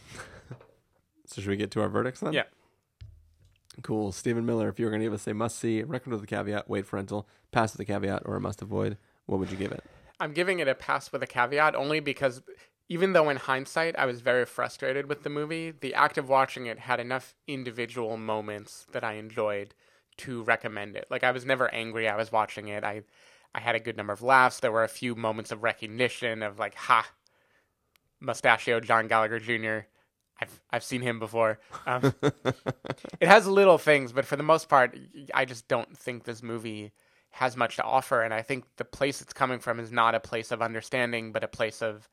so 1.27 1.41
should 1.41 1.51
we 1.51 1.57
get 1.57 1.71
to 1.73 1.81
our 1.81 1.89
verdicts 1.89 2.21
then? 2.21 2.33
Yeah. 2.33 2.45
Cool. 3.83 4.13
Stephen 4.13 4.47
Miller, 4.47 4.69
if 4.69 4.79
you 4.79 4.85
were 4.87 4.91
going 4.91 5.01
to 5.01 5.07
give 5.07 5.13
us 5.13 5.27
a 5.27 5.35
must 5.35 5.59
see, 5.59 5.83
recommend 5.83 6.21
with 6.21 6.31
a 6.31 6.35
caveat, 6.35 6.69
wait 6.69 6.87
for 6.87 6.97
rental, 6.97 7.27
pass 7.51 7.73
with 7.73 7.81
a 7.81 7.85
caveat, 7.85 8.23
or 8.25 8.37
a 8.37 8.41
must 8.41 8.63
avoid, 8.63 8.99
what 9.27 9.39
would 9.39 9.51
you 9.51 9.57
give 9.57 9.73
it? 9.73 9.83
I'm 10.23 10.33
giving 10.33 10.61
it 10.61 10.69
a 10.69 10.75
pass 10.77 11.11
with 11.11 11.23
a 11.25 11.27
caveat 11.27 11.75
only 11.75 11.99
because 11.99 12.43
even 12.89 13.13
though 13.13 13.29
in 13.29 13.39
hindsight 13.39 13.99
I 13.99 14.07
was 14.07 14.21
very 14.21 14.45
frustrated 14.47 15.07
with 15.09 15.25
the 15.25 15.31
movie, 15.31 15.73
the 15.73 15.95
act 15.95 16.17
of 16.17 16.29
watching 16.29 16.67
it 16.67 16.79
had 16.79 17.01
enough 17.01 17.35
individual 17.49 18.17
moments 18.17 18.87
that 18.93 19.03
I 19.03 19.15
enjoyed 19.15 19.75
to 20.19 20.45
recommend 20.45 20.95
it. 20.95 21.07
Like 21.11 21.25
I 21.25 21.33
was 21.33 21.45
never 21.45 21.75
angry 21.75 22.09
I 22.09 22.15
was 22.17 22.31
watching 22.31 22.69
it. 22.69 22.85
I 22.85 23.03
I 23.53 23.61
had 23.61 23.75
a 23.75 23.81
good 23.81 23.97
number 23.97 24.13
of 24.13 24.23
laughs. 24.23 24.61
There 24.61 24.71
were 24.71 24.85
a 24.85 24.89
few 24.89 25.17
moments 25.17 25.51
of 25.51 25.65
recognition 25.65 26.45
of 26.45 26.57
like, 26.57 26.77
ha, 26.77 27.05
mustachio 28.21 28.79
John 28.79 29.09
Gallagher 29.09 29.41
Jr. 29.41 29.89
I've 30.41 30.61
I've 30.71 30.85
seen 30.85 31.03
him 31.03 31.19
before. 31.19 31.59
Um, 31.85 32.15
it 32.23 33.27
has 33.27 33.49
little 33.49 33.79
things, 33.79 34.13
but 34.13 34.25
for 34.25 34.37
the 34.37 34.45
most 34.45 34.69
part, 34.69 34.97
I 35.35 35.47
just 35.47 35.67
don't 35.67 35.99
think 35.99 36.23
this 36.23 36.45
movie 36.45 36.93
has 37.33 37.57
much 37.57 37.77
to 37.77 37.83
offer. 37.83 38.23
And 38.23 38.33
I 38.33 38.43
think 38.43 38.65
the 38.77 38.85
place 38.85 39.21
it's 39.21 39.33
coming 39.33 39.59
from 39.59 39.81
is 39.81 39.91
not 39.91 40.15
a 40.15 40.21
place 40.21 40.51
of 40.51 40.63
understanding, 40.63 41.33
but 41.33 41.45
a 41.45 41.49
place 41.49 41.83
of 41.83 42.09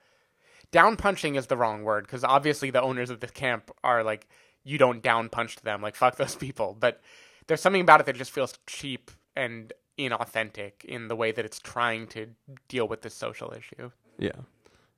down 0.72 0.96
punching 0.96 1.36
is 1.36 1.48
the 1.48 1.58
wrong 1.58 1.84
word 1.84 2.06
because 2.06 2.24
obviously 2.24 2.70
the 2.72 2.82
owners 2.82 3.10
of 3.10 3.20
the 3.20 3.28
camp 3.28 3.72
are 3.84 4.04
like, 4.04 4.28
you 4.64 4.78
don't 4.78 5.02
down 5.02 5.30
punch 5.30 5.58
them, 5.58 5.82
like 5.82 5.96
fuck 5.96 6.16
those 6.18 6.36
people. 6.36 6.76
But 6.80 7.02
there's 7.48 7.62
something 7.62 7.82
about 7.82 8.00
it 8.00 8.06
that 8.06 8.16
just 8.16 8.32
feels 8.32 8.58
cheap 8.68 9.12
and 9.36 9.74
inauthentic 9.98 10.86
in 10.86 11.10
the 11.10 11.16
way 11.16 11.32
that 11.32 11.46
it's 11.46 11.60
trying 11.60 12.08
to 12.08 12.28
deal 12.68 12.88
with 12.88 13.02
this 13.02 13.14
social 13.14 13.54
issue. 13.54 13.92
Yeah. 14.18 14.32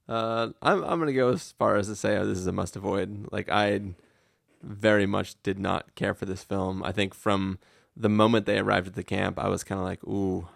Uh, 0.07 0.49
I'm 0.61 0.83
I'm 0.83 0.99
gonna 0.99 1.13
go 1.13 1.29
as 1.29 1.53
far 1.53 1.77
as 1.77 1.87
to 1.87 1.95
say 1.95 2.17
oh, 2.17 2.25
this 2.25 2.37
is 2.37 2.47
a 2.47 2.51
must 2.51 2.75
avoid. 2.75 3.27
Like 3.31 3.49
I 3.49 3.79
very 4.61 5.05
much 5.05 5.41
did 5.41 5.57
not 5.57 5.95
care 5.95 6.13
for 6.13 6.25
this 6.25 6.43
film. 6.43 6.83
I 6.83 6.91
think 6.91 7.13
from 7.13 7.59
the 7.95 8.09
moment 8.09 8.45
they 8.45 8.59
arrived 8.59 8.87
at 8.87 8.95
the 8.95 9.03
camp, 9.03 9.39
I 9.39 9.47
was 9.47 9.63
kind 9.63 9.79
of 9.79 9.85
like, 9.85 10.03
ooh, 10.03 10.47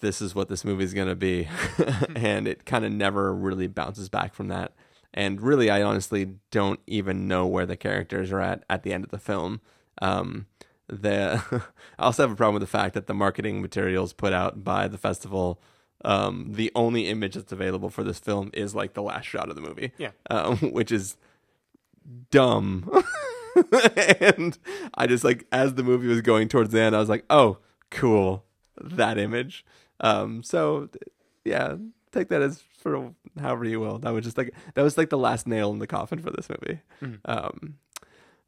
this 0.00 0.22
is 0.22 0.34
what 0.34 0.48
this 0.48 0.64
movie 0.64 0.84
is 0.84 0.94
gonna 0.94 1.14
be, 1.14 1.48
and 2.16 2.48
it 2.48 2.64
kind 2.64 2.84
of 2.84 2.92
never 2.92 3.34
really 3.34 3.66
bounces 3.66 4.08
back 4.08 4.34
from 4.34 4.48
that. 4.48 4.72
And 5.12 5.40
really, 5.40 5.70
I 5.70 5.82
honestly 5.82 6.36
don't 6.50 6.80
even 6.86 7.26
know 7.26 7.46
where 7.46 7.66
the 7.66 7.76
characters 7.76 8.30
are 8.32 8.40
at 8.40 8.64
at 8.70 8.82
the 8.82 8.92
end 8.92 9.04
of 9.04 9.10
the 9.10 9.18
film. 9.18 9.60
Um, 10.00 10.46
the 10.86 11.42
I 11.98 12.04
also 12.04 12.22
have 12.22 12.32
a 12.32 12.36
problem 12.36 12.54
with 12.54 12.62
the 12.62 12.66
fact 12.78 12.94
that 12.94 13.06
the 13.06 13.14
marketing 13.14 13.60
materials 13.60 14.12
put 14.12 14.32
out 14.32 14.64
by 14.64 14.88
the 14.88 14.98
festival 14.98 15.60
um, 16.04 16.52
the 16.52 16.72
only 16.74 17.08
image 17.08 17.34
that's 17.34 17.52
available 17.52 17.90
for 17.90 18.02
this 18.02 18.18
film 18.18 18.50
is 18.54 18.74
like 18.74 18.94
the 18.94 19.02
last 19.02 19.26
shot 19.26 19.48
of 19.48 19.54
the 19.54 19.60
movie. 19.60 19.92
Yeah. 19.98 20.10
Um, 20.28 20.56
which 20.72 20.90
is 20.90 21.16
dumb. 22.30 22.90
and 24.20 24.58
I 24.94 25.06
just 25.06 25.24
like 25.24 25.46
as 25.52 25.74
the 25.74 25.82
movie 25.82 26.06
was 26.08 26.20
going 26.20 26.48
towards 26.48 26.70
the 26.70 26.80
end, 26.80 26.94
I 26.96 27.00
was 27.00 27.08
like, 27.08 27.24
oh, 27.30 27.58
cool, 27.90 28.44
that 28.80 29.18
image. 29.18 29.64
Um, 30.00 30.42
so 30.42 30.88
yeah, 31.44 31.76
take 32.12 32.28
that 32.28 32.42
as 32.42 32.62
for 32.78 33.12
however 33.40 33.64
you 33.64 33.80
will. 33.80 33.98
That 33.98 34.12
was 34.12 34.24
just 34.24 34.38
like 34.38 34.54
that 34.74 34.82
was 34.82 34.96
like 34.98 35.10
the 35.10 35.18
last 35.18 35.46
nail 35.46 35.70
in 35.72 35.78
the 35.78 35.86
coffin 35.86 36.18
for 36.20 36.30
this 36.30 36.48
movie. 36.48 36.80
Mhm. 37.02 37.18
Um, 37.24 37.74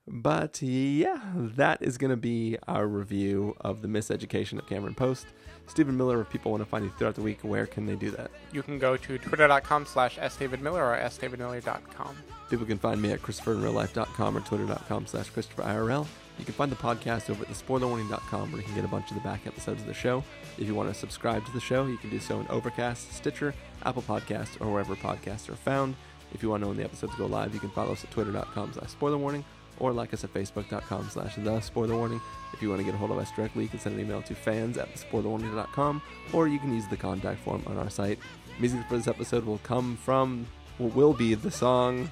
but 0.07 0.61
yeah, 0.63 1.21
that 1.35 1.81
is 1.81 1.97
going 1.97 2.11
to 2.11 2.17
be 2.17 2.59
our 2.67 2.87
review 2.89 3.55
of 3.61 3.83
the 3.83 3.89
Miseducation 3.89 4.59
of 4.59 4.67
Cameron 4.67 4.95
Post. 4.95 5.27
Stephen 5.67 5.97
Miller, 5.97 6.21
if 6.21 6.31
people 6.31 6.51
want 6.51 6.63
to 6.63 6.69
find 6.69 6.85
you 6.85 6.93
throughout 6.99 7.15
the 7.15 7.23
week, 7.23 7.39
where 7.43 7.67
can 7.67 7.87
they 7.87 7.95
do 7.95 8.11
that? 8.11 8.31
You 8.53 8.63
can 8.63 8.79
go 8.79 8.97
to 8.97 9.19
twitter.com 9.19 9.87
slash 9.87 10.19
sdavidmiller 10.19 10.75
or 10.75 10.99
sdavidmiller.com. 11.09 12.17
People 12.51 12.67
can 12.67 12.79
find 12.79 13.01
me 13.01 13.13
at 13.13 13.23
christopherinreallife.com 13.23 14.37
or 14.37 14.41
twitter.com 14.41 15.07
slash 15.07 15.31
christopherirl. 15.33 16.07
You 16.39 16.45
can 16.45 16.55
find 16.55 16.73
the 16.73 16.77
podcast 16.77 17.31
over 17.31 17.45
at 17.45 17.51
thespoilerwarning.com 17.51 18.53
where 18.53 18.61
you 18.61 18.67
can 18.67 18.75
get 18.75 18.85
a 18.85 18.89
bunch 18.89 19.11
of 19.11 19.15
the 19.15 19.23
back 19.23 19.47
episodes 19.47 19.81
of 19.81 19.87
the 19.87 19.95
show. 19.95 20.25
If 20.59 20.67
you 20.67 20.75
want 20.75 20.89
to 20.89 20.95
subscribe 20.95 21.47
to 21.47 21.53
the 21.53 21.61
show, 21.61 21.87
you 21.87 21.97
can 21.97 22.11
do 22.11 22.19
so 22.19 22.41
in 22.41 22.47
Overcast, 22.49 23.13
Stitcher, 23.15 23.55
Apple 23.85 24.03
Podcasts, 24.03 24.61
or 24.61 24.71
wherever 24.71 24.95
podcasts 24.97 25.49
are 25.49 25.57
found. 25.57 25.95
If 26.35 26.43
you 26.43 26.51
want 26.51 26.61
to 26.61 26.65
know 26.65 26.69
when 26.69 26.79
the 26.79 26.85
episodes 26.85 27.15
go 27.17 27.27
live, 27.27 27.55
you 27.55 27.61
can 27.61 27.71
follow 27.71 27.93
us 27.93 28.05
at 28.05 28.11
twitter.com 28.11 28.73
slash 28.73 28.93
spoilerwarning 28.95 29.45
or 29.79 29.93
like 29.93 30.13
us 30.15 30.25
at 30.25 30.33
facebook.com 30.33 31.09
slash 31.11 31.37
the 31.37 31.61
spoiler 31.61 31.97
warning. 31.97 32.21
If 32.53 32.63
you 32.63 32.69
want 32.69 32.81
to 32.81 32.85
get 32.85 32.95
a 32.95 32.99
hold 32.99 33.11
of 33.11 33.19
us 33.19 33.31
directly, 33.35 33.65
you 33.65 33.69
can 33.69 33.79
send 33.79 33.95
an 33.97 34.01
email 34.01 34.23
to 34.23 34.35
fans 34.35 34.79
at 34.79 34.93
thespoilerwarning.com 34.95 36.03
or 36.33 36.49
you 36.49 36.59
can 36.59 36.75
use 36.75 36.87
the 36.89 36.97
contact 36.97 37.41
form 37.41 37.63
on 37.67 37.77
our 37.79 37.91
site. 37.91 38.19
Music 38.61 38.81
for 38.89 38.97
this 38.97 39.09
episode 39.09 39.45
will 39.45 39.59
come 39.59 39.97
from, 39.97 40.47
will 40.79 41.15
be 41.15 41.35
the 41.35 41.51
song 41.51 42.11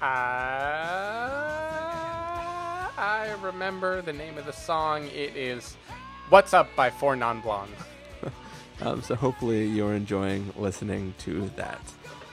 Uh, 0.00 0.04
I 2.98 3.34
remember 3.40 4.02
the 4.02 4.12
name 4.12 4.36
of 4.36 4.46
the 4.46 4.52
song. 4.52 5.06
It 5.06 5.36
is 5.36 5.76
What's 6.28 6.52
Up 6.52 6.68
by 6.74 6.90
Four 6.90 7.14
Non 7.16 7.40
Blondes. 7.40 7.76
Um, 8.80 9.00
so 9.00 9.14
hopefully 9.14 9.66
you're 9.68 9.94
enjoying 9.94 10.52
listening 10.56 11.14
to 11.18 11.48
that. 11.54 11.80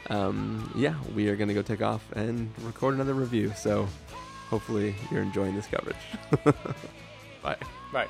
Um, 0.10 0.72
yeah, 0.76 0.96
we 1.16 1.30
are 1.30 1.36
going 1.36 1.48
to 1.50 1.54
go 1.54 1.62
take 1.62 1.82
off 1.82 2.04
and 2.14 2.52
record 2.64 2.96
another 2.96 3.14
review. 3.14 3.54
So 3.56 3.88
hopefully 4.50 4.96
you're 5.12 5.22
enjoying 5.22 5.56
this 5.56 5.68
coverage. 5.68 5.96
Bye. 7.44 7.58
Right. 7.94 8.10